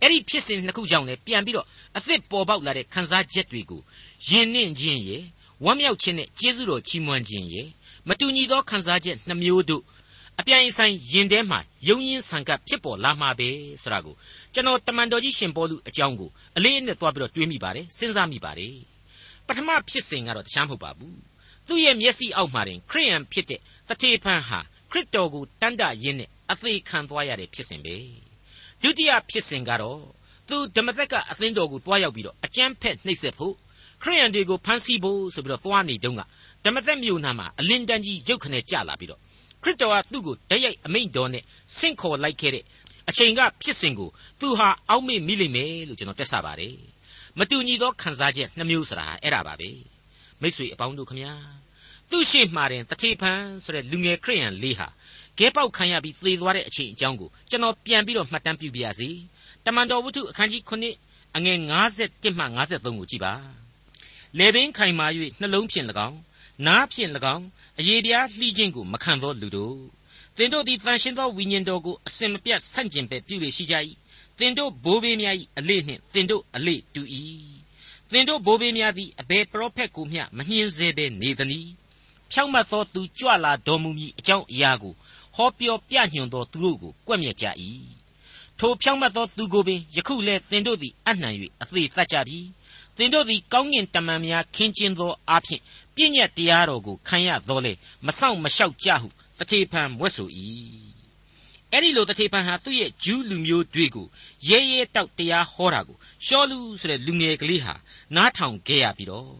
[0.00, 1.66] အဲ့ဒီဖြစ်စဉ်နှစ်ခုကြောင့်လည်းပြန်ပြီးတော့
[1.96, 3.80] အသစ်ပေါ်ပေါက်လာတဲ့ခံစားချက်တွေကို
[4.28, 5.22] ယဉ်နှင့်ခြင်းရဲ့
[5.64, 7.68] ဝမ်းမြောက်ခြင်းနဲ့ကျေးဇူးတော်ချီးမွမ်းခြင်းရဲ့
[8.08, 9.82] မတူညီသောခံစားချက်နှမျိုးတို့
[10.40, 13.48] အပြိုင်ဆိုင်ယင်ထဲမှာယုံရင်းဆန်ကပ်ဖြစ်ပေါ်လာမှာပဲ
[13.82, 14.14] ဆိုတာကို
[14.54, 18.74] ကျွန်တော်တမန်တော်ကြီးရှင်ပေါလုအကြောင်းကိုအလေးအနက်သွားပြီးတော့တွေးမိပါတယ်စဉ်းစားမိပါတယ်
[19.46, 21.18] ပထမဖြစ်စဉ်ကတော့တခြားမဟုတ်ပါဘူး
[21.68, 24.58] သူ့ရဲ့မျက်စိအောက်မှာတင်ခရိယန်ဖြစ်တဲ့တထေဖန်ဟာ
[24.90, 27.96] ခရစ်တော်ကိုတန်တရင်းနဲ့အသေးခံသွားရတဲ့ဖြစ်စဉ်ပဲ
[28.82, 30.00] ဒုတိယဖြစ်စဉ်ကတော့
[30.48, 33.54] သူဓမ္မသက်ကအသင်းတော်ကိုတွားရောက်ပြီးတော့အကျမ်းဖက်နှိပ်စက်ဖို့
[34.02, 36.22] ခရိယန်တွေကိုဖမ်းဆီးဖို့ဆိုပြီးတော့သွားနေတုန်းက
[36.64, 39.20] ဓမ္မသက်မြို့နာမှာအလင်းတန်းကြီးရုတ်ခနဲ့ကြလာပြီးတော့
[39.62, 41.42] ခရစ်တော်ကသူ့ကိုတရိုက်အမိန့်တော်နဲ့
[41.78, 42.64] ဆင့်ခေါ်လိုက်ခဲ့တဲ့
[43.08, 46.76] အချိန်ကဖြစ်စဉ်ကိုသူဟာအောက်မေ့မိလိမ့်မယ်လို့ကျွန်တော်တက်ဆပါတယ်
[47.38, 49.70] မတူညီသောခံစားချက်နှမျိုးဆိုတာအဲ့ဒါပါပဲ
[50.40, 51.32] မိတ်ဆွေအပေါင်းတို့ခမညာ
[52.10, 54.88] သူ့ရှိမှတင်တထေဖန်ဆိုတဲ့လူငယ်ခရိယန်လေးဟာ
[55.38, 59.08] ဂဲပေါက်ခံရပြီးသေသွားတဲ့အချိန်အကြောင်းကိုကျွန်တော်ပြန်ပြီးတော့မှတ်တမ်းပြုပြရစီ
[59.64, 61.58] တမန်တော်ဝတ္ထုအခန်းကြီး9အငယ်
[61.98, 63.34] 51မှ53ကိုကြည့်ပါ
[64.38, 65.06] လေပင်ခိုင်မာ၍
[65.40, 66.18] နှလုံးဖြင့်၎င်း
[66.66, 67.44] နားဖြင့်၎င်း
[67.80, 69.78] အယေပြားလှီးခြင်းကိုမခံသောလူတို့
[70.36, 73.74] သင်တို့သည်တန်ရှင်းသောဝိညာဉ်တော်ကိုအစင်မပြတ်ဆန့်ကျင်ပဲပြုလေရှိကြ၏
[74.38, 77.02] သင်တို့ဘိုးဘေးများ၏အလေးနှင့်သင်တို့အလေးတူ၏
[78.12, 81.70] သင်တို့ဘိုးဘေးများသည်အဘယ်ပရောဖက်ကိုမျှမနှင်းစေဘဲနေသနည်း
[82.30, 84.94] ဖြောင့်မတ်သောသူကြွလာတော်မူမည်အကြောင်းအရာကို
[85.36, 87.46] ဟောပြောပြညွှန်သောသူတို့ကိုကွက်မြက်ကြ၏
[88.58, 91.30] ထိုဖြောင့်မတ်သောသူကိုပင်ယခုလဲသင်တို့သည်အနှံ၍
[91.62, 92.40] အသေးသတ်ကြပြီ
[92.96, 95.60] သင်တို့သည်ကောင်းကင်တမန်များခင်းကျင်းသောအဖြစ်
[95.94, 97.72] ပြည့်ညက်တရားတော်ကိုခံရတော်လေ
[98.06, 100.28] မဆောင်မလျှောက်ကြဟုတထေဖန်မွတ်ဆို၏
[101.72, 104.06] အဲ့ဒီလိုတထေဖန်ဟာသူ့ရဲ့ဂျူးလူမျိုးတွေကို
[104.48, 107.74] ရဲရဲတောက်တရားဟောတာကိုရှောလူဆိုတဲ့လူငယ်ကလေးဟာ
[108.16, 109.32] နားထောင်ခဲ့ရပြီးတော့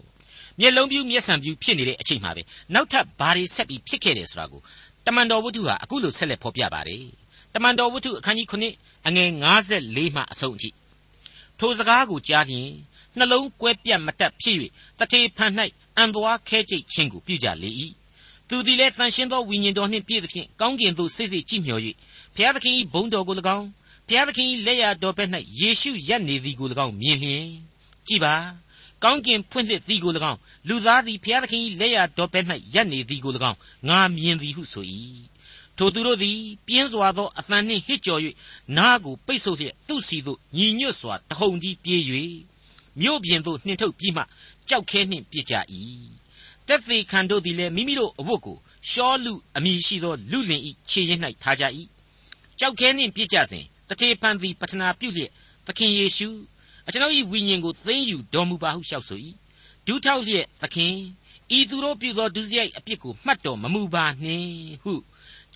[0.61, 2.43] မျက်လုံးပြူးမျက်စံပြူးဖြစ်နေတဲ့အချိန်မှာပဲ
[2.75, 4.61] နောက်ထပ်ဘာတွေဆက်ပြီးဖြစ်ခဲ့တယ်ဆိုတာကို
[5.07, 7.05] တမန်တော်ဝတ္ထုဟာအခုလိုဆက်လက်ဖော်ပြပါတယ်
[7.55, 9.31] တမန်တော်ဝတ္ထုအခန်းကြီး9အငယ်
[9.71, 10.71] 54မှအဆုံးအထိ
[11.61, 12.71] ထိုစကားကိုကြားလျင်
[13.19, 14.57] နှလုံးကွဲပြတ်မတတ်ဖြစ်၍
[14.99, 15.53] တထေဖန်၌
[16.01, 17.71] အံသွားခဲကြိတ်ခြင်းကိုပြုကြလေ၏
[18.49, 21.83] သူသည်လည်းတန်ရှင်းသောဝိညာဉ်တော်နှင့်ပြည့်သဖြင့်ကောင်းကင်သို့စိတ်စိတ်ကြည့်မျှော်၍
[22.35, 23.67] ဘုရားသခင်၏ဘုန်းတော်ကို၎င်း
[24.09, 25.29] ဘုရားသခင်၏လက်ရတော်ဘက်၌
[25.61, 27.47] ယေရှုရပ်နေသည်ကို၎င်းမြင်လျင်
[28.07, 28.35] ကြည်ပါ
[29.05, 30.39] ကောင်းကင်ဖွင့်လှစ်သည်ကို၎င်း
[30.69, 34.85] လူသားသည်ဘုရားသခင်၏လက်ရတော်ဘက်၌ရပ်နေသည်ကို၎င်းငါမြင်သည်ဟုဆို၏
[35.77, 38.21] ထိုသူတို့သည်ပြင်းစွာသောအသံနှင့်ဟစ်ကြော်၍
[38.77, 42.03] နားကိုပိတ်ဆို့လျက်သူ့စီသို့ညီညွတ်စွာတဟုန်ကြီးပြေး၍
[43.01, 44.23] မြို့ပြင်သို့နှင်ထုတ်ပြီးမှ
[44.71, 45.55] ကြောက်ခဲနှင့်ပြစ်ကြ၏
[46.69, 48.57] တက်သေးခံတို့သည်လည်းမိမိတို့အဝတ်ကို
[48.91, 51.65] ရှောလူအမိရှိသောလူလင်ဤခြေရင်း၌ထားကြ၏
[52.59, 55.31] ကြောက်ခဲနှင့်ပြစ်ကြစဉ်တထေဖန်သည်ပတနာပြုလျက်
[55.67, 56.29] သခင်ယေရှု
[56.87, 59.19] အကျွန်ုပ်၏ဝိညာဉ်ကိုသိမ်းယူတော်မူပါဟုလျှောက်ဆို၏
[59.87, 60.95] ဒူးထောက်လျက်သခင်
[61.57, 64.51] ဤသူတို့ပြုသောဒုစရိုက်အပြစ်ကိုမှတ်တော်မမူပါနှင့်
[64.83, 64.93] ဟု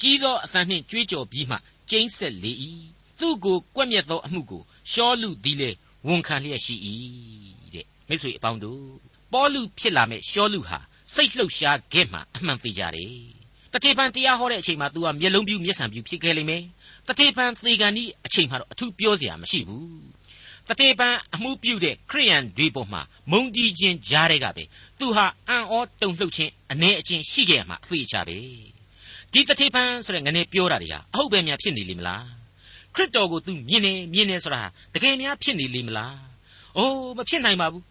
[0.00, 1.56] ကြီးသောအသံနှင့်ကြွေးကြော်ပြီးမှ
[1.90, 2.52] ကျိန်းဆက်လေ၏
[3.20, 5.70] သူ့ကိုကွက်မြက်သောအမှုကိုရှောလူသည်လေ
[6.06, 6.76] ဝန်ခံလျက်ရှိ၏
[7.74, 9.03] တဲ့မိတ်ဆွေအပေါင်းတို့
[9.34, 10.78] ပေါလုဖြစ်လာမဲ့ရှောလူဟာ
[11.14, 13.12] စိတ်လှုပ်ရှားခဲ့မှအမှန်သိကြတယ်
[13.72, 16.62] တထေဖန်တရားဟောတဲ့အချိန်မှာ तू ကမျက်လုံးပြူးမျက်စံပြူးဖြစ်ခဲ့လိမ့်မယ်
[17.08, 19.88] တထေဖန်သေကန်ဒီအချိန်မှာတော့အထူးပြောစရာမရှိဘူး
[20.68, 24.64] တထေပန်အမှုပြုတဲ့ခရိယန်တွေပေါ်မှာမုံကြီးခြင်းကြားတဲ့ကပဲ
[24.98, 28.38] သူဟာအံ့ဩတုန်လှုပ်ခြင်းအနေအချင်းရှိခဲ့မှာအဖေချပဲ
[29.32, 32.24] ဒီတထေပန်ဆိုတဲ့ငနေပြောတာတွေဟာအဟုတ်ပဲများဖြစ်နေလိမ့်မလား
[32.94, 36.16] ခရစ်တော်ကို तू မြင်နေမြင်နေဆိုတာဟာတကယ်များဖြစ်နေလိမ့်မလား
[36.76, 37.84] အိုးမဖြစ်နိုင်ပါဘူး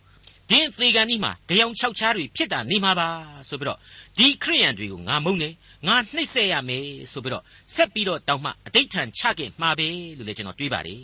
[0.53, 3.10] ဒင်းသေကန်ဒီမှာကြောင်ချောက်ချားတွေဖြစ်တာနေမှာပါ
[3.50, 3.79] ဆိုပြီးတော့
[4.17, 5.53] ဒီခရိယန်တွေကိုငါမုန်းတယ်
[5.88, 7.43] ငါနှိပ်စက်ရမယ်ဆိုပြီးတော့
[7.75, 11.01] ဆက်ပြီးတော့တောင်းမှအတိတ်ထန်ချခဲ့မှာပဲလို့လည်းကျွန်တော်တွေးပါတယ်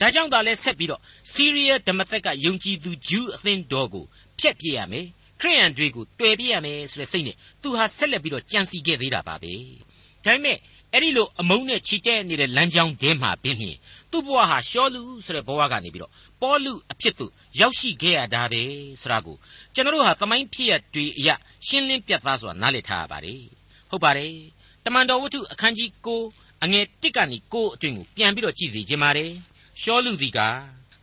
[0.00, 1.00] ဒါကြောင့်သာလဲဆက်ပြီးတော့
[1.32, 4.04] စီးရီးယားဓမ္မသက်ကယုံကြည်သူဂျူးအသင်းတော်ကို
[4.40, 5.06] ဖျက်ပြစ်ရမယ်
[5.40, 9.52] ခရိယန်တွေကိုတွေ့ပြရမယ်ဆိုတဲ့စိတ်နဲ့သူဟာဆက်လက်ပြီးတော့ကြံစီခဲ့သေးတာပါပဲ
[10.24, 10.58] ဒါပေမဲ့
[10.92, 13.76] အဲ့ဒီလိုအမုန်းနဲ့ချီတဲ့နေတဲ့လမ်းကြောင်းတဲမှာပင်လျင်
[14.10, 16.12] သူ့ဘဝဟာရှောလူဆိုတဲ့ဘဝကနေပြီးတော့
[16.42, 17.30] ပေါလုအဖြစ်သို့
[17.60, 18.62] ရောက်ရှိခဲ့ရတာပဲ
[19.00, 19.36] ဆိုတာကို
[19.74, 21.34] ကျွန်တော်တို့ဟာသမိုင်းဖြစ်ရတွေအရာ
[21.66, 23.42] ရှင်းလင်းပြတ်သားစွာနားလည်ထားရပါတယ်
[23.90, 24.34] ဟုတ်ပါတယ်
[24.84, 29.30] တမန်တော်ဝတ္ထုအခန်းကြီး9အငယ်1ကနေ9အတွင်ကိုပြန်ပြီးတော့ကြည့်စီခြင်းပါတယ်
[29.82, 30.40] ရှောလူသည်က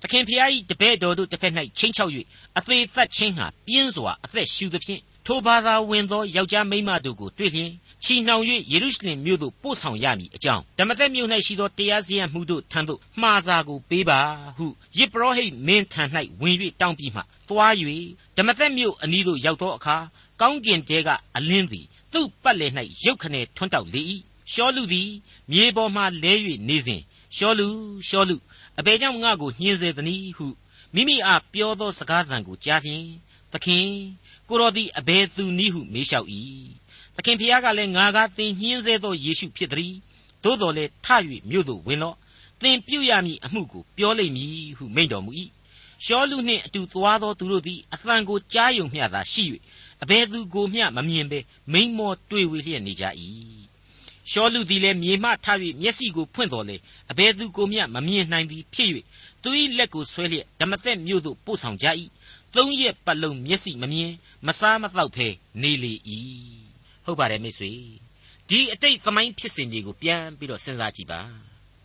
[0.01, 2.11] သခင်ဖျား၏တပည့်တော်တို့တစ်ဖက်၌ချင်းချောက်၍
[2.57, 7.71] အသေးသက်ချင်းဟာပြင်းစွာအသက်ရှူသဖြင့် ထိုဘာသာဝင်သောယောက်ျားမိန်းမတို့ကိုတွေ့လျင်
[8.03, 14.19] ချီနှောင်၍ယေရုရှလင်မြို့သို့ပို့ဆောင်ရမည်အကြောင်းဓမ္မသက်မြို့၌ရှိသောတရားစရမှုတို့ထံသို့မှားစာကိုပေးပါ
[14.57, 14.67] ဟု
[14.97, 16.03] ယေပရောဟိတ်မင်းထံ၌
[16.41, 17.73] ဝင်၍တောင်းပြီးမှသွား၍
[18.37, 19.95] ဓမ္မသက်မြို့အနီးသို့ရောက်သောအခါ
[20.41, 22.71] ကောင်းကင်တဲကအလင်းသည်သူ့ပတ်လည်၌
[23.05, 24.01] ရုတ်ခနဲထွန်းတောက်လေ၏
[24.51, 25.09] ရှောလူသည်
[25.51, 26.33] မြေပေါ်မှလဲ၍
[26.67, 27.01] နေစဉ်
[27.35, 27.67] ရှောလူ
[28.07, 28.35] ရှောလူ
[28.79, 30.47] အဘယ်ကြောင့်ငါ့ကိုညှင်းစေသနည်းဟု
[30.93, 33.05] မိမိအားပြောသောစကားသံကိုကြားလျင်
[33.53, 33.89] သခင်
[34.49, 36.27] ကိုတော်သည်အဘယ်သူနည်းဟုမေးလျှောက်၏
[37.15, 39.93] သခင်ဖျားကလည်းငါကသင်ညှင်းစေသောယေရှုဖြစ်သည်
[40.43, 41.07] သို့တော်လည်းထ၍
[41.49, 42.15] မြို့သို့ဝင်လော့
[42.61, 45.31] သင်ပြုရမည်အမှုကိုပြောလိမ့်မည်ဟုမိန့်တော်မူ၏
[46.05, 49.43] ရှောလူနှင့်အတူသွားသောသူတို့သည်အသံကိုကြားယုံမျှသာရှိ၍
[50.03, 51.39] အဘယ်သူကိုမျှမမြင်ဘဲ
[51.73, 53.05] မိန်မောတွေ့ဝေလျက်နေကြ၏
[54.31, 55.47] ရှောလူသည်လည်းမြေမှထ၍
[55.81, 56.75] မျက်စိကိုဖွင့်တော်လေ
[57.11, 58.89] အဘယ်သူကိုမျှမမြင်နိုင်သည်ဖြစ်၍
[59.43, 61.87] သူ၏လက်ကိုဆွဲလျက်ဓမ္မသက်မြို့သို့ပို့ဆောင်ကြ၏
[62.55, 64.11] သုံးရက်ပတ်လုံးမျက်စိမမြင်
[64.47, 65.27] မစားမတော့ဖဲ
[65.61, 65.93] နေလေ၏
[67.05, 67.71] ဟုတ်ပါတယ်မိတ်ဆွေ
[68.49, 71.21] ဒီအတိတ်သမိုင်းဖြစ်စဉ်တွေကိုပြန်ပြီးတော့စဉ်းစားကြည့်ပါ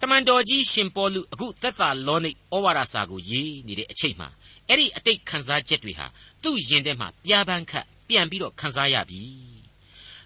[0.00, 4.28] တမန်တော်ကြီးရှင်ပေါလုအခုသက်သာလောနိဩဝါဒစာကိုရေးနေတဲ့အချိန်မှာ
[4.68, 6.06] အဲ့ဒီအတိတ်ခန်းစားချက်တွေဟာ
[6.42, 9.22] သူ့ရင်ထဲမှာပြားပန်းခတ်ပြန်ပြီးတော့ခန်းစားရပြီ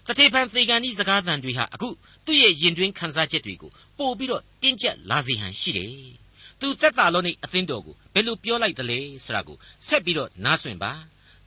[0.05, 1.89] တထေဖန်သေကန်ဤစကားသံတွေဟာအခု
[2.25, 6.18] သူ့ရဲ့ရင်တွင်းခန်းစားချက်တွေကိုပို့ပြီးတော့တင်းကျပ်လာစေဟန်ရှိတယ်
[6.59, 10.91] သူသက်သာလောနိအသင်းတော်ကိုဘယ်လိုပြောလိုက်သလဲဆိုတာကိုဆက်ပြီးတော့နားဆွင့်ပါ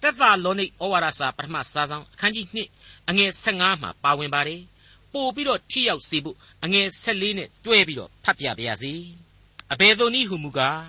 [0.02, 2.46] သက်သာလောနိဩဝါဒစာပထမစာဆောင်အခန်းကြီး
[2.80, 4.62] 2အငယ်15မှာပါဝင်ပါတယ်
[5.12, 8.92] ပို့ပြီးတော့ထိရောက်စေဖို့အငယ်14နဲ့တွဲပြီးတော့ဖတ်ပြပါရစေ
[9.72, 10.82] အဘယ်သို့နည်းဟုမူကား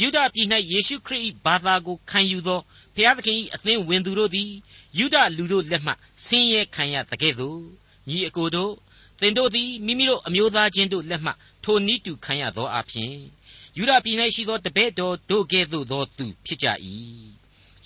[0.00, 2.60] ယူဒပြည်၌ယေရှုခရစ်၏ဘာသာကိုခံယူသော
[2.94, 4.50] ဖျားသခင်၏အသင်းဝင်သူတို့သည်
[4.98, 5.92] ယူဒလူတို့လက်မှ
[6.26, 7.60] ဆင်းရဲခံရတကဲ့သို့
[8.08, 8.72] ညီအကိုတို့
[9.20, 11.32] သင်တို့သည်မိမိတို့အမျိုးသားချင်းတို့လက်မှ
[11.64, 13.12] ထိုနည်းတူခံရသောအဖြစ်
[13.78, 16.66] ယူဒပြည်၌ရှိသောတပည့်တော်တို့ကဲ့သို့သောသူဖြစ်ကြ၏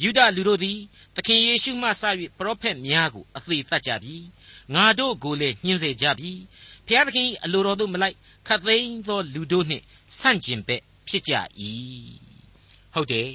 [0.03, 0.79] ယူဒလူတို့သည်
[1.15, 2.03] သခင်ယေရှုမှစ၍
[2.39, 4.17] ပရောဖက်များကိုအသေးသတ်ကြပြီ
[4.75, 6.31] ငါတို့ကိုလည်းညှင်းစေကြပြီ
[6.87, 9.85] ဖျားသခင်အလိုတော်တို့မလိုက်ခတ်သိမ်းသောလူတို့နှင့်
[10.19, 11.33] ဆန့်ကျင်ဘက်ဖြစ်ကြ၏
[12.95, 13.31] ဟုတ်တယ်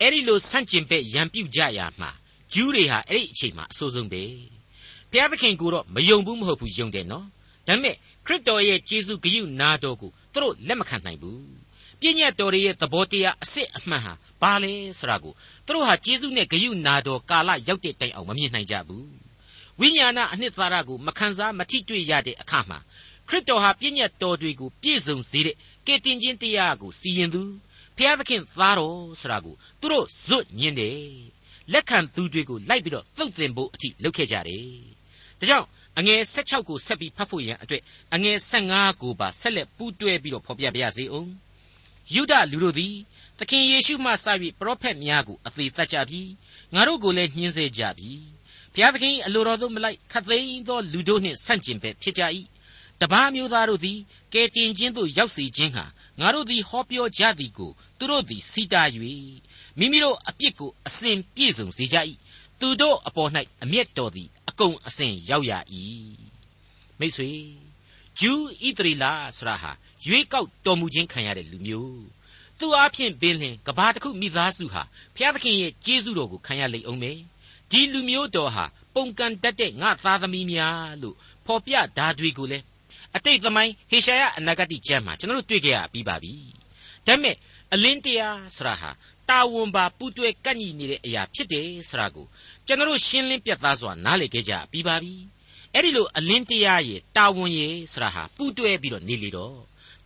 [0.00, 2.10] အဲ့ဒီလိုဆန့်ကျင်ဘက်ရန်ပြုတ်ကြရမှာ
[2.52, 4.22] ဂျူးတွေဟာအဲ့ဒီအချိန်မှာအဆိုးဆုံးပဲ
[5.10, 7.26] ဘုရားသခင်ကိုတော့မယုံဘူးမဟုတ်ဘူးယုံတယ်နော်
[7.66, 7.94] ဒါပေမဲ့
[8.26, 11.61] ခရစ်တော်ရဲ့ကျေးဇူးဂရုနာတော်ကိုသူတို့လက်မခံနိုင်ဘူး
[12.02, 15.32] ပြည့်ညတ်တော်ရဲ့သဘောတရားအစစ်အမှန်ဟာဘာလဲဆိုတာကို
[15.66, 19.08] သူတို့ဟာကျေးဇူးနဲ့ဂရုနာတော်ကာလရောက်တဲ့တိုင်အောင်မမြင်နိုင်ကြဘူး
[19.80, 22.78] ဝိညာဏအနှစ်သာရကိုမခံစားမထိတွေ့ရတဲ့အခါမှာ
[23.28, 27.42] ခရစ်တော်ဟာပြည့်ညတ်တော်တွေကိုပြည့်စုံစေတဲ့ကယ်တင်ခြင်းတရားကိုစီရင်သူ
[27.96, 30.98] ဖျားသခင်သားတော်ဆိုတာကိုသူတို့ဇွတ်ညင်းတယ်
[31.72, 34.64] လက်ခံသူတွေကိုလိုက်ပြီးတော့သုတ်သင်ဖို့အထိလုပ်ခဲ့ကြတယ်
[35.40, 35.66] ဒါကြောင့်
[35.98, 37.82] အငယ်16ကိုဆက်ပြီးဖတ်ဖို့ရန်အတွက်
[38.14, 41.30] အငယ်15ကိုပါဆက်လက်ပူးတွဲပြီးတော့ဖော်ပြပါရစေအောင်
[42.14, 42.94] ယုဒလူတို့သည်
[43.38, 44.26] သခင်ယေရှုမှစ၍
[44.58, 46.22] ပရောဖက်များကိုအသေးသတ်ကြပြီ
[46.74, 48.12] ငါတို့ကိုလည်းညှင်းဆဲကြပြီ
[48.72, 52.22] ဘုရားသခင်အလိုတော်သို့မလိုက်ခတ်သိမ်းသောလူတို့နှင့်ဆန့်ကျင်ဘက်ဖြစ်ကြ၏
[53.00, 53.98] တပားမျိုးသားတို့သည်
[54.34, 55.84] ကဲတင်ခြင်းသို့ရောက်စေခြင်းဟာ
[56.20, 58.82] ငါတို့သည်ဟောပြောကြသည်ကိုသူတို့သည်စီတာ၍
[59.78, 61.96] မိမိတို့အပြစ်ကိုအစဉ်ပြည့်စုံစေကြ၏
[62.60, 63.30] သူတို့အပေါ်၌
[63.62, 65.52] အမျက်တော်သည်အကုန်အစင်ရောက်ရ၏
[66.98, 67.30] မိတ်ဆွေ
[68.20, 69.04] ဂျူးဣသရေလ
[69.36, 69.72] ဆိုတာဟာ
[70.06, 72.04] ရွေးကောက်တော်မူခြင်းခံရတဲ့လူမျိုး
[72.58, 74.82] သူအားဖြင့်ပင်လင်ကဘာတစ်ခုမိသားစုဟာ
[75.14, 77.18] ဘုရားသခင်ရဲ့ကျေးဇူးတော်ကိုခံရလိမ့်အောင်မယ်
[77.70, 82.64] ဒီလူမျိုးတော်ဟာပုံကန်တတ်တဲ့ငါသားသမီးများလို့ဖော်ပြဓာတွေကိုလည်း
[83.16, 86.32] အတိတ်သမိုင်းဟေရှာယအနာဂတိကျမ်းမှာကျွန်တော်တို့တွေ့ကြရပြီးပါပြီ
[87.06, 87.36] ဒါပေမဲ့
[87.72, 88.90] အလင်းတရားဆိုတာဟာ
[89.28, 92.26] တာဝန်ပါပူးတွဲကန့်ညီနေတဲ့အရာဖြစ်တယ်ဆိုတာကို
[92.66, 95.14] ကျွန်တော်တို့ရှင်းလင်းပြသစွာနားလည်ခဲ့ကြပြီးပါပြီ
[95.74, 99.56] အဲ့ဒီလိုအလင်းတရားရဲ့တာဝန်ရဲ့ဆိုတာဟာပူးတွဲပြီးတော့နေလေတော့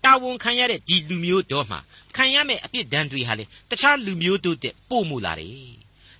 [0.07, 1.79] တာဝန်ခံရတဲ့ဒီလူမျိုးတော်မှာ
[2.16, 5.77] ခံရမယ့်အပြစ်ဒဏ်တွေဟာလေတခြားလူမျိုးတို့တဲ့ပို့မှုလာတယ်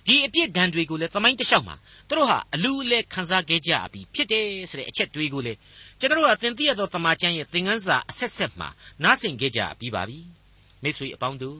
[0.07, 1.75] ဒီအပြစ်ဒဏ်တွေကိုလည်းသမိုင်းတလျှောက်မှာ
[2.07, 5.53] သူတို့ဟာအလူအလဲခံစားခဲ့ကြပြီးဖြစ်တယ်ဆိုတဲ့အချက်တွေကိုလေ
[5.99, 8.69] ကျွန်တော်တို့ဟာသင်သိရသောတမန်ကျမ်းရဲ့သင်ခန်းစာအဆက်ဆက်မှာ
[9.03, 10.19] နားဆင်ခဲ့ကြပြီးပါပြီ
[10.83, 11.59] မိတ်ဆွေအပေါင်းတို့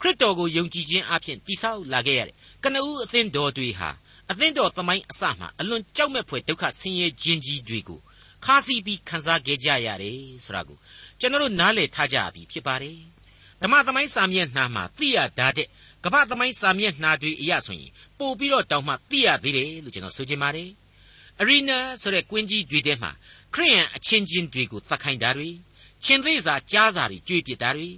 [0.00, 3.90] ခရစ်တော်ကိုယုံကြည်ခြင်းအပြင်တိဆောက်လာခဲ့ရတဲ့ကနဦးအသင်းတော်တွေဟာ
[4.30, 8.00] အသင်းတော်သမိုင်းအစမှာအလွန်ကြောက်မဲ့ဖွယ်ဒုက္ခဆင်းရဲခြင်းကြီးတွေကို
[8.44, 10.78] ခါးစီးပြီးခံစားခဲ့ကြရတယ်ဆိုတာကို
[11.24, 12.98] ကျွန်တော်တို့နားလည်ထားကြပြီဖြစ်ပါတယ်
[13.62, 15.68] ဓမ္မသမိုင်းစာမျက်နှာမှာသိရတာတဲ့
[16.04, 20.70] ကမ္ဘာသမိုင်းစာမျက်နှာတွေအရဆိုရင်ပို့ပြီးတော့တောင်းမှသိရသေးတယ်လို့ကျွန်တော်ဆိုချင်ပါတယ်
[21.40, 23.10] အရီနာဆိုတဲ့ကွင်းကြီးတွေထဲမှာ
[23.54, 25.48] ခရိယန်အချင်းချင်းတွေကိုသတ်ခိုင်းတာတွေ
[26.04, 27.88] ရှင်သေးစာကြားစာတွေကြွေးပစ်တာတွေ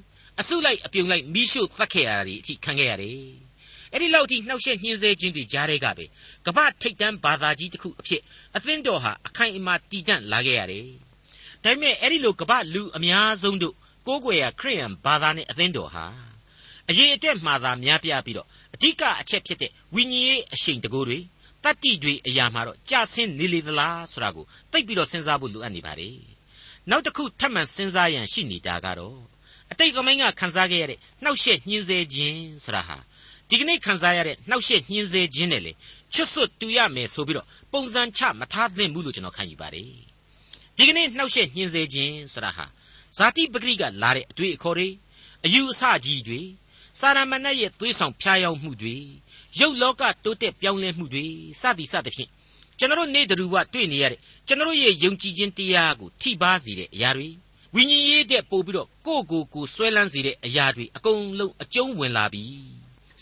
[0.40, 3.20] အစုလိုက်အပြုံလိုက်မိရှုသတ်ခဲ့ရတာတွေအထိခံခဲ့ရတယ်
[3.92, 6.04] အဲ့ဒီလောက်ထိနှောက်ယှက်ညှင်းဆဲခြင်းတွေကြားတဲ့ကပဲ
[6.46, 8.22] ကမ္ဘာထိတ်တန်းဘာသာကြီးတစ်ခုအဖြစ်
[8.56, 11.05] အသင်းတော်ဟာအခိုင်အမာတည်တံ့လာခဲ့ရတယ်
[11.66, 13.74] ဒါပေမဲ့အဲ့ဒီလိုကမ္ဘာလူအများဆုံးတို့
[14.06, 16.06] ကိုးကွယ်ရာခရိယန်ဘာသာနဲ့အသင်းတော်ဟာ
[16.88, 21.18] အရေးအတွက်မှာသာများပြားပြီးတော့အဓိကအချက်ဖြစ်တဲ့ဝိညာဉ်ရေးအရှိန်တကိုးတွေ
[21.64, 26.16] တတ္တိတွေအရာမှာတော့ကြာဆင်းနေလေသလားဆိုတာကိုသိပြီးတော့စဉ်းစားဖို့လိုအပ်နေပါတယ်
[26.90, 29.18] နောက်တစ်ခုထပ်မံစဉ်းစားရန်ရှိနေတာကတော့
[29.70, 32.96] အတိတ်သမိုင်းကခန်းစားခဲ့ရတဲ့နှောက်ယှက်ညှင်းဆဲခြင်းဆိုတာဟာ
[33.48, 35.72] ဒီကနေ့ခန်းစားရတဲ့နှောက်ယှက်ညှင်းဆဲခြင်းနဲ့လေ
[36.14, 40.05] ချွတ်ဆွတ်တူရမယ်ဆိုပြီးတော့ပုံစံချမထားသင့်ဘူးလို့ကျွန်တော်ခံယူပါတယ်
[40.78, 42.64] ဒီကနေ့နှောက်ယှက်ညှင်းဆဲခြင်းဆိုတာဟာ
[43.16, 44.88] ဇာတိပဂရိကလာတဲ့အတွေ့အခေါ်တွေ
[45.44, 46.40] အယူအဆကြီးတွေ
[47.00, 48.96] စာရမဏေရဲ့သွေးဆောင်ဖျားယောင်းမှုတွေ
[49.60, 51.24] ရုပ်လောကတိုးတက်ပြောင်းလဲမှုတွေ
[51.60, 52.30] စသည်စသဖြင့်
[52.78, 57.28] ကျွန်တော်နေ့တူဝတွေ့နေရတဲ့ကျွန်တော်ရဲ့ယုံကြည်ခြင်းတရားကိုထိပါစေတဲ့အရာတွေ
[57.74, 62.44] ဝိညာဉ်ရေးတဲ့ပို့ပြီးတော့ကိုယ့်ကိုယ်ကိုဆွဲလန်းစေတဲ့အရာတွေအကုန်လုံးအကျုံးဝင်လာပြီ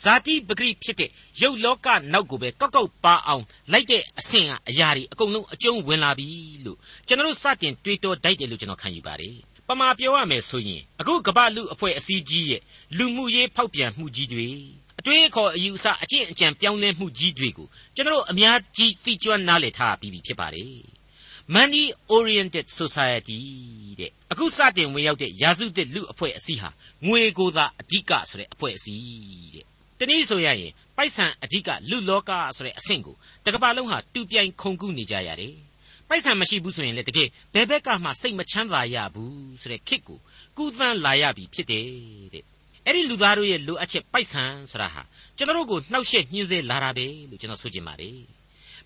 [0.02, 6.28] ဇာတိပဂရိဖြစ်တဲ့ရုပ်လောကနောက်ကိုပဲကောက်ကောက်ပါအောင်လိုက်တဲ့အဆင့်ကအရာတွေအကုန်လုံးအကျုံးဝင်လာပြီ
[6.64, 9.36] လို့ကျွန်တော်စတင်တွေးတောတိုက်တယ်လို့ကျွန်တော်ခံယူပါတယ်
[9.68, 12.62] ပမာပြောရမယ်ဆိုရင်အခုကမ္ဘာလူအဖွဲ့အစည်းကြီးရဲ့
[12.98, 14.48] လူမှုရေးဖောက်ပြန်မှုကြီးတွေ
[14.98, 20.76] အတွေးအခေါ်အယူအဆအကျင့်အကြံပြောင်းလဲမှုကြီးတွေကိုကျွန်တော်အများကြီးသိကျွမ်းနားလည်ထားပြီးပြီဖြစ်ပါတယ်
[21.54, 21.84] money
[22.16, 23.40] oriented society
[24.00, 26.70] တဲ့အခုစတင်ဝင်ရောက်တဲ့ရာစုသစ်လူအဖွဲ့အစည်းဟာ
[27.06, 29.66] ငွေကိုသာအဓိကဆိုတဲ့အဖွဲ့အစည်းတဲ့
[29.98, 35.54] တနည်းဆိုရရင်ပိုက်ဆံအဓိကလူလောကဆိုတဲ့အဆင့်ကိုတကမ္ဘာလုံးဟာတူပြိုင်ခုန်ကူးနေကြရတယ်
[36.08, 40.18] ပိုက်ဆံမရှိဘူးဆိုရင်လည်းတကယ်ဘယ်ဘက်ကမှစိတ်မချမ်းသာရဘူးဆိုတဲ့ခစ်ကို
[40.56, 41.86] ကူးသန်းလာရပြီဖြစ်တယ်
[42.34, 42.44] တဲ့
[42.86, 45.02] အဲ့ဒီလူသားတို့ရဲ့လိုအပ်ချက်ပိုက်ဆံဆိုတာဟာ
[45.36, 48.18] ကျွန်တော်တို့ကိုနှောက်ယှက်ညှင်းဆဲလာတာပဲလို့ကျွန်တော်ဆိုချင်ပါတယ်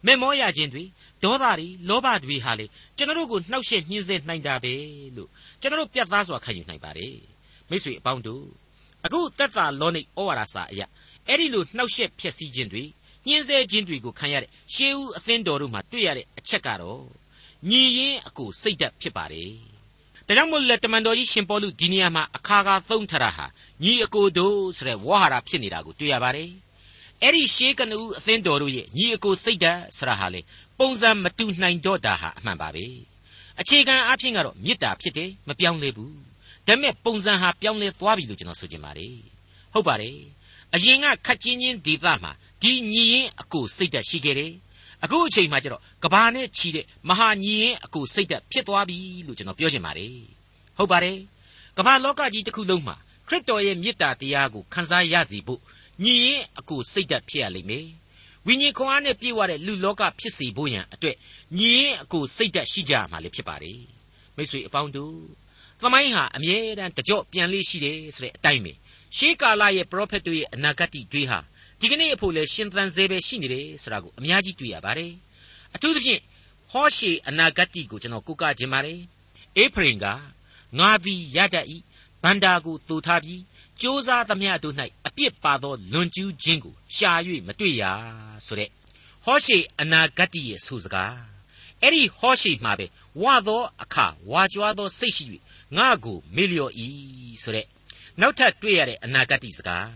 [0.06, 0.84] မေမောရခြင်းတွေ
[1.22, 2.66] ဒေါသတွေလောဘတွေဟာလေ
[2.96, 4.74] ကျွန်တော်တို့ကိုနှောက်ယှက်ညှင်းဆဲနိုင်တာပဲ
[5.16, 5.28] လို့
[5.60, 7.16] ကျွန်တော်တို့ပြတ်သားစွာခံယူနိုင်ပါတယ်
[7.70, 8.44] မိတ်ဆွေအပေါင်းတို့
[9.04, 10.86] အခုသက်သာလောနိဩဝါဒစာအရာ
[11.28, 12.82] အဲ့ဒီလိုနှောက်ယှက်ဖြစ်စည်းခြင်းတွေ
[13.26, 17.02] ညှင်းဆဲခြင်းတွေကိုခံရတဲ့ရှေးဦးအသင်းတော်တို့မှာတွေ့ရတဲ့အချက်ကတော့
[17.68, 19.50] ညီရင်အကိုစိတ်ဓာတ်ဖြစ်ပါတယ်
[20.26, 23.46] ဒါကြောင့်မို့လက်တမန်တော်ကြီးရှင်ပေါလုဒီနေရာမှာအခါခါသုံးထတာဟာ
[23.82, 26.50] ညီအကိုတို့ဆိုတဲ့ဝါဟာရဖြစ်နေတာကိုတွေ့ရပါတယ်
[27.22, 30.40] အဲ့ဒီရှေးကနဦးအသင်းတော်တို့ရဲ့ညီအကိုစိတ်ဓာတ်ဆရာဟာလေ
[30.78, 32.84] ပုံစံမတူနိုင်တော့တာဟာအမှန်ပါပဲ
[33.60, 36.14] အခြေခံအဖြစ်ကတော့မေတ္တာဖြစ်တယ်မပြောင်းလဲဘူး
[36.66, 39.14] ဒါပေမဲ့ပုံစံဟာပြောင်းလဲသွားပြီလို့ကျွန်တော်ဆိုချင်ပါတယ်
[39.72, 40.16] ဟုတ်ပါတယ်
[40.74, 44.52] အရင်ကခက်ချင်းချင်းဒေသမှာဒီညီရင်အကိုစိတ်ဓာတ်ရှိခဲ့တယ်
[45.04, 50.14] အခုအချိန်မှကျတော့ကဘာနဲ့ချီတဲ့မဟာညီရင်အကိုစိတ်ဓာတ်ဖြစ်သွားပြီလို့ကျွန်တော်ပြောချင်ပါတယ်
[50.78, 51.18] ဟုတ်ပါတယ်
[51.76, 52.96] ကဘာလောကကြီးတစ်ခုလုံးမှာ
[53.28, 55.60] ခရစ်တော်ရဲ့မေတ္တာတရားကိုခံစားရစီဖို့
[56.04, 57.86] ညီရင်အကိုစိတ်ဓာတ်ဖြစ်ရလိမ့်မယ်
[58.46, 61.16] ဝိညာဉ်ခွန်အားနဲ့ပြည့်ဝတဲ့လူလောကဖြစ်စေဖို့ရန်အတွက်
[61.58, 63.80] ညီရင်အကိုစိတ်ဓာတ်ရှိကြမှာလေဖြစ်ပါတယ်
[64.36, 65.14] မိတ်ဆွေအပေါင်းတို့
[65.80, 68.72] သမိုင်းဟာအမြဲတမ်းတကြော့ပြန်လေးရှိတယ်ဆိုတဲ့အတိုင်းပဲ
[69.16, 71.38] ရှေးကာလရဲ့ပရောဖက်တို့ရဲ့အနာဂတ်တွေဟာ
[71.80, 75.12] ဒီကနေ့အဖို့လဲရှင်သန်စေပဲရှိနေတယ်ဆိုတာကိုအများကြီးတွေ့ရပါတယ်
[75.74, 76.20] အထူးသဖြင့်
[76.70, 79.00] ဟောရှေအနာဂတ်ကိုကျွန်တော်ကိုးကားခြင်းပါတယ်
[79.56, 80.06] အေဖရင်က
[80.78, 81.66] ငါသည်ရတတ်၏
[82.22, 83.42] ဗန္တာကိုသိုထားပြီး
[83.80, 84.74] ကြိုးစားသမျှတို့၌
[85.06, 87.12] အပြစ်ပါသောလွန်ကျူးခြင်းကိုရှာ၍
[87.46, 87.84] မတွေ့ရ
[88.46, 88.70] ဆိုတဲ့
[89.24, 91.16] ဟောရှေအနာဂတ်ရဲ့ဆိုစကား
[91.82, 92.86] အဲ့ဒီဟောရှေမှာပဲ
[93.22, 95.24] ဝါသောအခါဝါကြွားသောစိတ်ရှိ၍
[95.76, 96.72] ငါကိုမေလျော်၏
[97.42, 97.66] ဆိုတဲ့
[98.20, 99.88] နောက်ထပ်တွေ့ရတဲ့အနာဂတ်စကား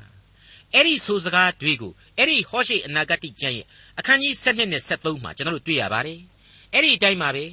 [0.74, 3.66] အဲ့ဒီဆိုစကားတွေကိုအဲ့ဒီဟောရှိအနာဂတ်ကျမ်းရဲ့
[3.98, 6.20] အခန်းကြီး7နဲ့73မှာကျွန်တော်တို့တွေ့ရပါတယ်
[6.72, 7.44] အဲ့ဒီအတိုင်းပါပဲ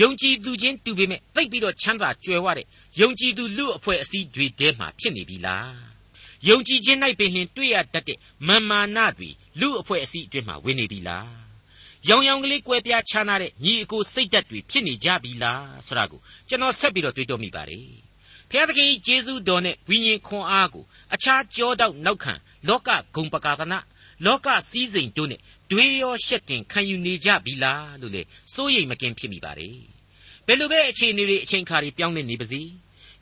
[0.00, 2.66] ယုံကြည်သူချင်းတူပေမဲ့သိပ်ပြီးတော့ချမ်းသာကြွယ်ဝတဲ့
[3.00, 5.74] ယုံကြည်သူလူအဖွဲ့အစည်းတွေထဲမှာဖြစ်နေပြီလား
[6.48, 11.30] ယုံကြည်ခြင်း၌ပင်လျှင်တွေ့ရတတ်တဲ့မာမာနတွေလူအဖွဲ့အစည်းအတွင်းမှာဝင်နေပြီလား
[12.08, 18.05] ရောင်ရောင်ကလေးကွဲပြားခြားနာတဲ့ညီအကိုစိတ်ဓာတ်တွေဖြစ်နေကြပြီလားဆိုတာကိုကျွန်တော်ဆက်ပြီးတော့တွေးတောမိပါတယ်
[18.56, 22.32] ဖျားသခင်ကြီးဂျေဇုတော်နဲ့ဝိညာဉ်ခွန်အားကိုအခြားကြောတောက်နောက်ခံ
[22.68, 23.78] လောကဂုံပကာသနာ
[24.24, 25.40] လောကစည်းစိမ်တို့နဲ့
[25.70, 28.22] တွေးရောရှက်တင်ခံယူနေကြပြီလားလို့လေ
[28.54, 29.78] စိုးရိမ်မကင်းဖြစ်မိပါတယ်
[30.46, 32.60] ဘယ်လိုပဲအခြေအနေတွေအချိန်ခါတွေပြောင်းလဲနေပါစေ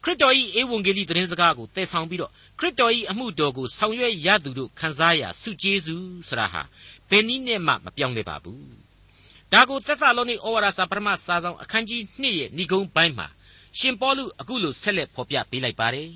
[0.05, 6.63] ခရစ်တော်၏ဧဝံဂေလိသတင်းစကားကိုသယ်ဆောင်ပြီးတော့ခရစ်တော်၏အမှုတော်ကိုဆောင်ရွက်ရသူတို့ခံစားရဆုကျေးဇူးဆိုတာဟာ
[7.11, 8.65] ဘယ်နည်းနဲ့မှမပြောင်းလဲပါဘူး
[9.53, 13.29] ဒါကိုသက်သလောနိဩဝါဒစာပထမစာဆောင်အခန်းကြီး2ရဲ့ဏိဂုံးပိုင်းမှာ
[13.79, 16.11] ရှင်ပေါလုအခုလိုဆက်လက်ဖော်ပြပေးလိုက်ပါတယ်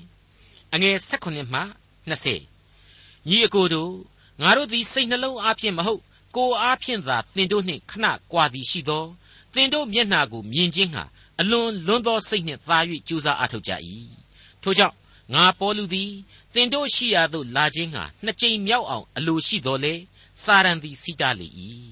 [0.73, 1.61] အငယ်16မှ
[2.09, 3.93] 20ညီအကိုတို့
[4.41, 6.01] ငါတို့သည်စိတ်နှလုံးအားဖြင့်မဟုတ်
[6.35, 9.05] ကိုယ်အားဖြင့်သာသင်တို့နှင့်ခဏကွာသည်ရှိသော
[9.53, 11.03] သင်တို့မျက်နှာကိုမြင်ခြင်းဟာ
[11.39, 13.71] အလွန်လွန်းသောစိတ်နှင့်သာ၍ကြိုးစားအားထုတ်ကြ၏
[14.63, 14.95] ထို့ကြောင့်
[15.33, 16.11] ငါပေါ်လူသည်
[16.53, 19.93] သင်တို့ရှိရာသို့လာခြင်းဟာနှစ်ကြိမ်မြောက်အောင်အလိုရှိတော်လေ
[20.43, 21.47] စာရန်သည်စိတလေ၏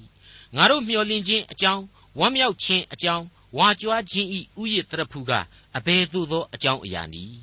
[0.56, 1.82] ငါတို့မျှော်လင့်ခြင်းအကြောင်း
[2.18, 3.24] ဝမ်းမြောက်ခြင်းအကြောင်း
[3.56, 5.32] ဝါကြွားခြင်းဤဥယျတရဖူက
[5.76, 7.36] အဘယ်သို့သောအကြောင်းအရာနည်း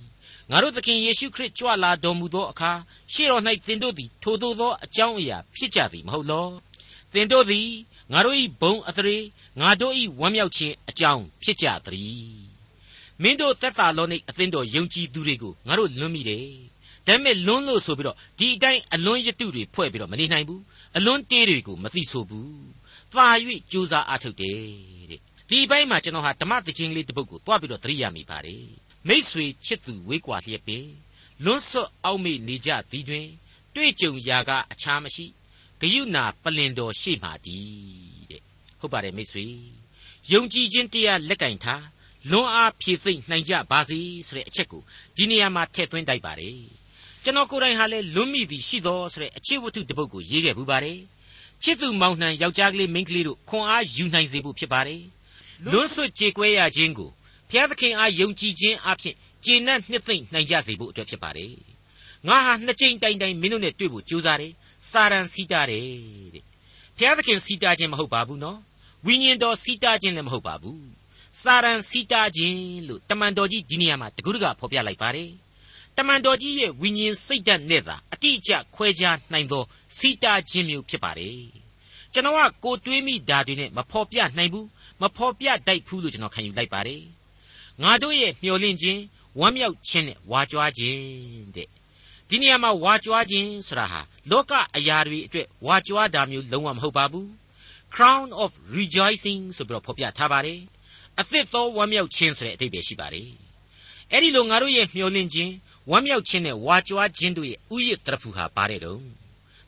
[0.51, 2.71] ငါတို့သခင်ယေရှုခရစ်ကြွလာတော်မူသောအခါ
[3.13, 6.47] ရှေ့တော်၌သင်တို့သည်ထိုသို့သောအကြောင်းအရာဖြစ်ကြသည်မဟုတ်လော
[7.13, 7.67] သင်တို့သည်
[8.13, 9.17] ငါတို့၏ဘုံအသရေ
[9.61, 12.45] ငါတို့၏ဝမ်းမြောက်ခြင်းအကြောင်းဖြစ်ကြသည်
[13.21, 16.45] မင်းတို့သက်သာလောနိအသင်းတော်ယုံကြည်သူတွေကိုငါတို့လွန်းမိတယ်
[17.07, 20.61] ဒါပေမဲ့လွန်းလို့ဆိုပြီးတော့ဒီအတိုင်းအလွန်းရတုတွေဖွဲ့ပြီးတော့မနေနိုင်ဘူး
[20.97, 22.49] အလွန်းတေးတွေကိုမသိဆိုဘူး
[23.13, 23.27] သာ၍
[23.71, 24.59] ကြိုးစားအားထုတ်တယ်
[25.11, 28.65] တဲ့ ဒီဘက်မှာကျွန်တော်ဟာဓမ္မသချင်းလေးတစ်ပုဒ်ကိုတွားပြီးတော့သတိရမိပါတယ်
[29.08, 30.86] မိษွေချစ်သူဝေးကွာလျက်ပင်
[31.43, 33.27] လွန်းဆွတ်အောက်မေ့နေကြသည်တွင်
[33.75, 35.25] တွေ့ကြုံရာကအခြားမရှိ
[35.81, 38.41] ဂယုဏပလင်တော်ရှေ့မှတည်းတဲ့
[38.79, 39.45] ဟုတ်ပါတယ်မိษွေ
[40.31, 41.84] ယုံကြည်ခြင်းတရားလက်ကင်ထား
[42.31, 44.81] လွန်အားဖြည့်သိမ့်နိုင်ကြပါစေဆိုတဲ့အချက်ကို
[45.15, 46.58] ဒီနေရာမှာထည့်သွင်းတိုက်ပါတယ်
[47.23, 50.99] ကျွန်တော်ကိုယ်တိုင်ဟာလည်းလွန်မိသည်ရှိတော်ဆိုတဲ့အချစ်ဝတ္ထုတစ်ပုဒ်ကိုရေးခဲ့ပူပါတယ်
[51.63, 55.01] ချစ်သူမောင်နှံယောက်ျားကလေးမိန်းကလေးတို့ခွန်အားယူနိုင်စေဖို့ဖြစ်ပါတယ်
[55.72, 57.10] လွန်းဆွတ်ကြေကွဲရခြင်းကို
[57.50, 59.15] ဘုရားသခင်အားယုံကြည်ခြင်းအဖြစ်
[59.46, 61.54] ကျေနပ်နှစ်သိမ့်နိုင်ကြစေဖို့အတွက်ဖြစ်ပါတယ်
[62.28, 64.54] ငါဟာနှစ်ကြိမ်တိုင်တိုင်မင်းတို့နဲ့တွေ့ဖို့ကြိုးစားတယ်
[64.91, 65.86] စာရန်စီးတားတယ်
[66.34, 66.44] တဲ့
[66.98, 68.60] ဘုရားသခင်စီးတားခြင်းမဟုတ်ပါဘူးနော်
[69.06, 70.84] ဝိညာဉ်တော်စီးတားခြင်းလည်းမဟုတ်ပါဘူး
[71.44, 75.30] စာရန်စီးတားခြင်းလို့တမန်တော်ကြီးဒီနေရာမှာတကူးတကဖော်ပြလိုက်ပါတယ်
[75.98, 79.63] တမန်တော်ကြီးရဲ့ဝိညာဉ်စိတ်ဓာတ်နဲ့သာအတိအကျခွဲခြားနိုင်သော
[79.98, 81.39] စီးတားခြင်းမျိုးဖြစ်ပါတယ်
[82.13, 84.68] ကျွန်တော်ကကိုတွေးမိဓာတွေနဲ့မဖော်ပြနိုင်ဘူး
[85.01, 87.03] မဖော်ပြတတ်ဘူးလို့ကျွန်တော်ခံယူလိုက်ပါတယ်
[87.84, 89.01] ငါတို့ရဲ့မျှော်လင့်ခြင်း
[89.39, 90.99] ဝမ်းမြောက်ခြင်းနဲ့ဝါကြွားခြင်း
[91.55, 91.67] တဲ့
[92.29, 97.27] ဒီနေရာမှာဝါကြွားခြင်းဆိုတာဟာလောကအရာတွေအတွက်ဝါကြွားတာမျိုးလုံးဝမဟုတ်ပါဘူး
[97.95, 100.60] crown of rejoicing ဆိုပြီးတော့ဖော်ပြထားပါတယ်
[101.19, 103.29] အသစ်သောဝမ်းမြောက်ခြင်းဆိုတဲ့အဓိပ္ပာယ်ရှိပါတယ်
[104.12, 105.53] အဲ့ဒီလိုငါတို့ရဲ့မျှော်လင့်ခြင်း
[105.91, 108.99] ဝမ်းမြောက်ခြင်းနဲ့ဝါကြွားခြင်းတို့ရဲ့ဥယျာဉ်တရဖူဟာပါတယ်တော့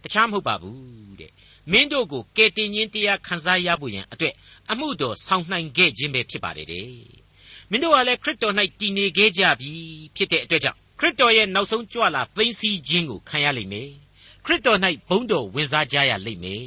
[0.04, 1.32] တခြားမဟုတ်ပါဘူးတဲ့
[1.72, 4.34] မင်းတို့ကိုကယ်တင်ခြင်းတရားခံစားရဖို့ရန်အတွက်
[4.72, 6.90] အမှုတော်ဆောင်နိုင်ခဲ့ခြင်းပဲဖြစ်ပါတယ်တဲ့
[7.70, 9.72] မင်းတို့ကလည်းခရစ်တော်၌တည်နေခဲ့ကြပြီ
[10.16, 13.90] ဖြစ်တဲ့အတွက်ကြောင့်ခရစ်တော်ရဲ့နောက်ဆုံးကြွလာသိသိခြင်းကိုခံရလိမ့်မယ်
[14.46, 16.66] ခရစ်တော်၌ဘုန်းတော်ဝင်စားကြရလိမ့်မယ်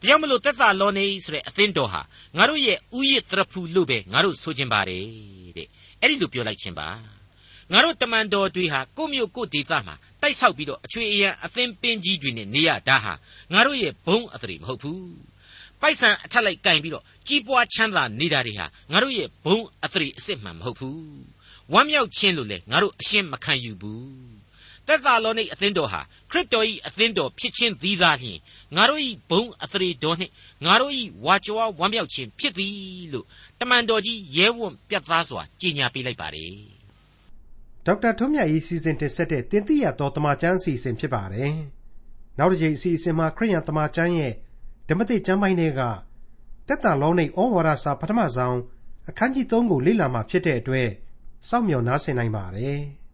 [0.00, 2.00] ဒါကြောင့်မလို့သက်သာလောနေဆိုတဲ့အသင်းတော်ဟာ
[2.36, 5.04] ငါတို့ရဲ့ဥယျတရဖူလို့ပဲငါတို့ဆိုခြင်းပါတယ်
[5.56, 5.68] တဲ့
[6.00, 6.88] အဲ့ဒီလိုပြောလိုက်ခြင်းပါ
[7.72, 13.12] ငါတို့တမန်တော်တွေဟာကိုမျိုးကိုဒေသမှာတိုက်ဆောက်ပြီးတော့အချွေအရန်အသင်းပင်းကြီးတွေနဲ့နေရတာဟာ
[13.52, 15.00] ငါတို့ရဲ့ဘုံအသရေမဟုတ်ဘူး
[15.80, 21.00] ပိုက်ဆံအထက်လိုက်ကင်ပြီးတော့ကြီးပွားချမ်းသာနေတာတွေဟာငါတို့ရဲ့ဘုံအသရေအစ်စ်မှန်မဟုတ်ဘူး
[21.72, 24.36] ဝမ်းမြောက်ခြင်းလို့လေငါတို့အရှင်းမခံယူဘူး
[24.86, 28.38] သက်သာလောနိအသင်းတော်ဟာခရစ်တော်၏အသင်းတော်ဖြစ်ခြင်းသီးသားလျှင်
[28.76, 30.32] ငါတို့၏ဘုံအသရေတော်နှင့်
[30.66, 30.92] ငါတို့၏
[31.24, 32.74] ဝါကြွားဝမ်းမြောက်ခြင်းဖြစ်သည်
[33.12, 33.26] လို့
[33.60, 36.52] တမန်တော်ကြီးရဲဝံ့ပြတ်သားစွာကြေညာပေးလိုက်ပါတယ်
[37.86, 41.52] ဒေါက်တာထွန်းမြတ်၏စီစဉ်တင်ဆက်တဲ့တင်ပြရတော်တမချန်းစီစဉ်ဖြစ်ပါတယ်
[42.38, 44.32] နောက်တစ်ချိန်အစီအစဉ်မှာခရိယံတမချန်းရဲ့
[44.88, 45.80] ဓမ္မတိကျမ်းပိုင်းတွေက
[46.68, 48.58] တက်တာလောနိဩဝါဒစာပထမဆုံး
[49.08, 50.88] အခန်းကြီး3ကိုလေ့လာမှဖြစ်တဲ့အတွက်
[51.48, 52.80] စောင့်မျှော်နားဆင်နိုင်ပါတယ်။